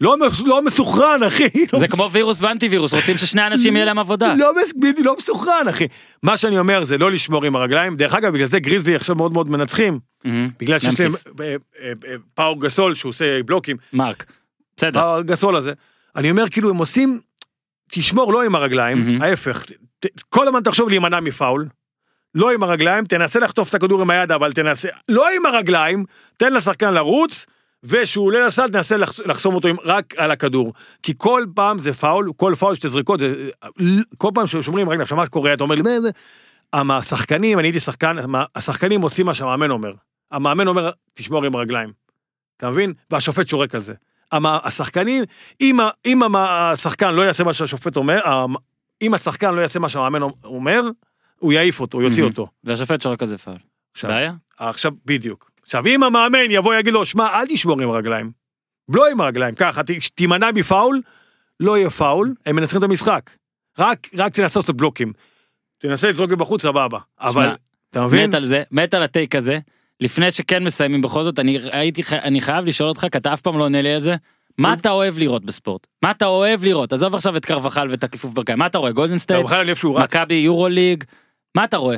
[0.00, 1.48] לא, מס- לא מסוכרן, אחי.
[1.72, 4.34] לא זה מס- כמו וירוס ואנטי וירוס, רוצים ששני אנשים יהיה להם עבודה.
[4.38, 4.72] לא, מס-
[5.04, 5.86] לא מסוכרן, אחי.
[6.22, 9.32] מה שאני אומר זה לא לשמור עם הרגליים, דרך אגב, בגלל זה גריזלי עכשיו מאוד
[9.32, 10.48] מאוד מנצחים, מהמם.
[10.60, 11.10] בגלל שיש להם.
[11.40, 11.46] אה,
[11.82, 14.24] אה, אה, פאור גסול שהוא עושה בלוקים, מרק.
[14.76, 15.04] בסדר.
[15.14, 15.72] הגסול הזה.
[16.16, 17.20] אני אומר כאילו הם עושים,
[17.90, 19.22] תשמור לא עם הרגליים, מהמם.
[19.22, 19.64] ההפך,
[20.00, 21.68] ת- כל הזמן תחשוב להימנע מפאול,
[22.34, 26.04] לא עם הרגליים, תנסה לחטוף את הכדור עם היד אבל תנסה, לא עם הרגליים,
[26.36, 27.46] תן לשחקן לרוץ,
[27.84, 30.72] ושהוא עולה לסל תנסה לחס- לחסום אותו עם, רק על הכדור.
[31.02, 33.48] כי כל פעם זה פאול, כל פאול שתי זריקות, זה,
[34.18, 36.10] כל פעם ששומרים רגליים, עכשיו מה שקורה, אתה אומר לי, "מה זה?"
[36.72, 38.16] אבל השחקנים, אני הייתי שחקן,
[38.54, 39.92] השחקנים עושים מה שהמאמן אומר.
[40.30, 41.92] המאמן אומר, תשמור עם הרגליים.
[42.56, 42.92] אתה מבין?
[43.10, 43.94] והשופט שורק על זה.
[44.32, 45.24] השחקנים,
[45.60, 48.20] אם, אם השחקן לא יעשה מה שהשופט אומר,
[49.02, 50.82] אם השחקן לא יעשה מה שהמאמן אומר,
[51.38, 52.24] הוא יעיף אותו, הוא יוציא.
[52.24, 52.48] אותו.
[52.64, 53.56] והשופט שורק על זה פאול.
[53.92, 54.32] עכשיו, בעיה?
[54.58, 55.50] עכשיו, בדיוק.
[55.62, 58.30] עכשיו, אם המאמן יבוא ויגיד לו, שמע, אל תשמור עם הרגליים.
[58.88, 59.80] לא עם הרגליים, ככה,
[60.14, 61.00] תימנע מפאול,
[61.60, 63.30] לא יהיה פאול, הם מנצחים את המשחק.
[63.78, 65.12] רק, רק תנסה לעשות בלוקים.
[65.78, 66.98] תנסה לזרוק מבחוץ, סבבה.
[67.20, 67.54] אבל,
[67.90, 68.28] אתה מבין?
[68.28, 69.58] מת על זה, מת על ה take הזה.
[70.00, 73.58] לפני שכן מסיימים בכל זאת, אני הייתי, אני חייב לשאול אותך, כי אתה אף פעם
[73.58, 74.16] לא עונה לי על זה.
[74.58, 75.86] מה אתה אוהב לראות בספורט?
[76.02, 76.92] מה אתה אוהב לראות?
[76.92, 78.92] עזוב עכשיו את קרבחל ואת הכיפוף ברכיים, מה אתה רואה?
[78.92, 79.44] גולדן אתה סטייט?
[79.44, 80.04] בכלל אני אוהב שהוא רץ.
[80.04, 81.04] מכבי יורוליג?
[81.54, 81.96] מה אתה רואה?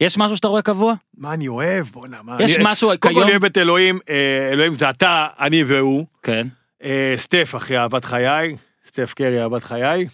[0.00, 0.94] יש משהו שאתה רואה קבוע?
[1.16, 1.86] מה אני אוהב?
[1.86, 2.36] בוא'נה, מה...
[2.40, 3.22] יש משהו קודם כל כיום?
[3.22, 6.06] אני אוהב את אלוהים, אה, אלוהים זה אתה, אני והוא.
[6.22, 6.46] כן.
[6.84, 8.56] אה, סטף, אחי, אהבת חיי.
[8.86, 10.06] סטף קרי, אהבת חיי.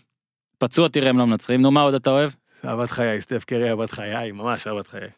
[0.58, 2.30] פצוע תראה הם לא מנצחים, נו מה עוד אתה אוהב?
[2.64, 5.08] אהבת חיי, סטף קרי, אהבת חיי, ממש אהבת חיי.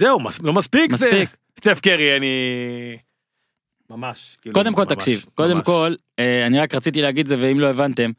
[0.00, 0.96] זהו, מס- לא מספיק?
[0.96, 1.36] זה- מספיק.
[1.58, 2.26] סטף קרי, אני...
[3.90, 4.36] ממש.
[4.42, 5.66] כאילו, קודם כל ממש, תקשיב, קודם ממש.
[5.66, 8.10] כל, אה, אני רק רציתי להגיד זה ואם לא הבנתם,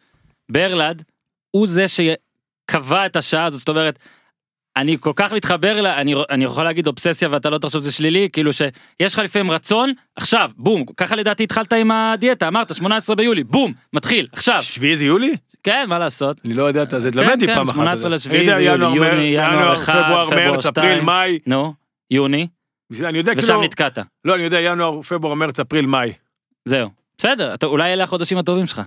[0.51, 1.03] ברלד
[1.51, 3.99] הוא זה שקבע את השעה הזאת, זאת אומרת,
[4.77, 8.27] אני כל כך מתחבר לה, אני, אני יכול להגיד אובססיה ואתה לא תחשוב שזה שלילי,
[8.33, 13.43] כאילו שיש לך לפעמים רצון, עכשיו, בום, ככה לדעתי התחלת עם הדיאטה, אמרת 18 ביולי,
[13.43, 15.35] בום, מתחיל, עכשיו, שביעי זה יולי?
[15.63, 16.41] כן, מה לעשות?
[16.45, 17.75] אני לא יודע את זה, תלמד לי כן, פעם אחת.
[17.75, 21.05] 18 את לשביעי אני יודע, זה יוני, ינואר אחד, פברואר, פברואר מרץ, אפריל, שתיים.
[21.05, 21.39] מאי.
[21.47, 21.73] נו,
[22.11, 22.47] יוני,
[23.03, 23.63] אני יודע, ושם כאילו...
[23.63, 26.13] נתקעת, לא, אני יודע, ינואר, פברואר, מרץ, אפריל, מאי.
[26.65, 28.81] זהו, בסדר, אתה, אולי אלה החודשים הטובים שלך.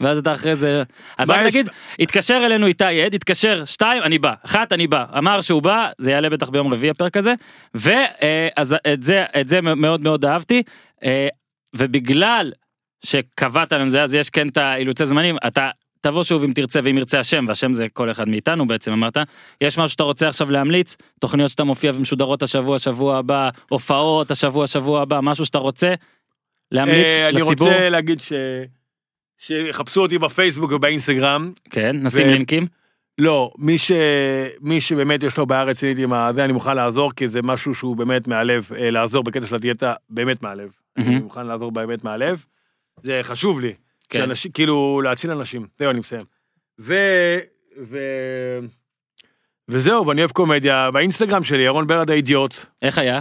[0.00, 0.82] ואז אתה אחרי זה,
[1.18, 1.68] אז רק נגיד,
[1.98, 6.10] התקשר אלינו איתי עד, התקשר שתיים, אני בא, אחת, אני בא, אמר שהוא בא, זה
[6.10, 7.34] יעלה בטח ביום רביעי הפרק הזה,
[7.74, 10.62] ואז את זה, את זה מאוד מאוד אהבתי,
[11.04, 11.28] אה,
[11.76, 12.52] ובגלל
[13.04, 15.70] שקבעת לנו זה, אז יש כן את האילוצי זמנים, אתה
[16.06, 19.16] תבוא שוב אם תרצה ואם ירצה השם, והשם זה כל אחד מאיתנו בעצם אמרת,
[19.60, 24.66] יש משהו שאתה רוצה עכשיו להמליץ, תוכניות שאתה מופיע ומשודרות השבוע, שבוע הבא, הופעות השבוע,
[24.66, 25.94] שבוע הבא, משהו שאתה רוצה
[26.72, 28.32] להמליץ אה, אני לציבור, רוצה להגיד ש...
[29.38, 31.52] שיחפשו אותי בפייסבוק ובאינסטגרם.
[31.70, 32.66] כן, נשים ו- לינקים,
[33.18, 33.92] לא, מי, ש...
[34.60, 37.96] מי שבאמת יש לו בעיה רצינית עם הזה, אני מוכן לעזור, כי זה משהו שהוא
[37.96, 40.70] באמת מהלב, אה, לעזור בקטע של הדיאטה, באמת מהלב.
[40.96, 41.10] מהמם.
[41.10, 42.44] אני מוכן לעזור באמת מהלב.
[43.02, 43.72] זה חשוב לי.
[44.08, 44.18] כן.
[44.18, 45.66] שאנשים, כאילו, להציל אנשים.
[45.78, 46.22] זהו, אני מסיים.
[46.80, 46.94] ו...
[47.90, 47.98] ו...
[49.68, 52.54] וזהו, ואני אוהב קומדיה, באינסטגרם שלי, ירון ברד האידיוט.
[52.82, 53.20] איך היה?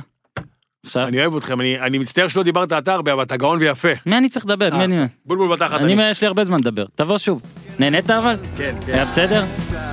[0.85, 1.07] עכשיו?
[1.07, 3.87] אני אוהב אתכם, אני, אני מצטער שלא דיברת אתה הרבה, אבל אתה גאון ויפה.
[4.05, 4.77] מי אני צריך לדבר?
[4.77, 5.03] מי אני?
[5.25, 5.81] בולבול בתחת.
[5.81, 6.85] אני, יש לי הרבה זמן לדבר.
[6.95, 7.41] תבוא שוב.
[7.79, 8.35] נהנית אבל?
[8.57, 8.93] כן, כן.
[8.93, 9.43] היה בסדר?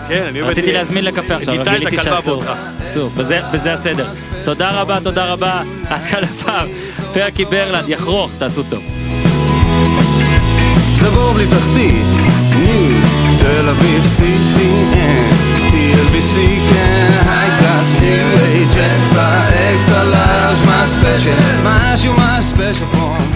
[0.09, 0.47] כן, אני את...
[0.47, 2.43] רציתי להזמין לקפה עכשיו, אבל גיליתי שאסור.
[2.83, 4.09] אסור, בזה- בזה הסדר.
[4.45, 5.63] תודה רבה, תודה רבה.
[5.89, 6.69] עד כאן הפעם.
[7.15, 9.02] פרקי ברלנד, יחרוך, תעשו טוב.
[11.03, 12.07] זה בור בלי תחתית,
[12.57, 12.97] ניו,
[13.39, 15.35] תל אביב CPN,
[15.73, 16.35] TLBC
[16.71, 23.32] כן, היי קלאס, ניו אייג' אקסטרה, אקסטרה לארג', מה ספיישל, משהו מה ספיישל פורם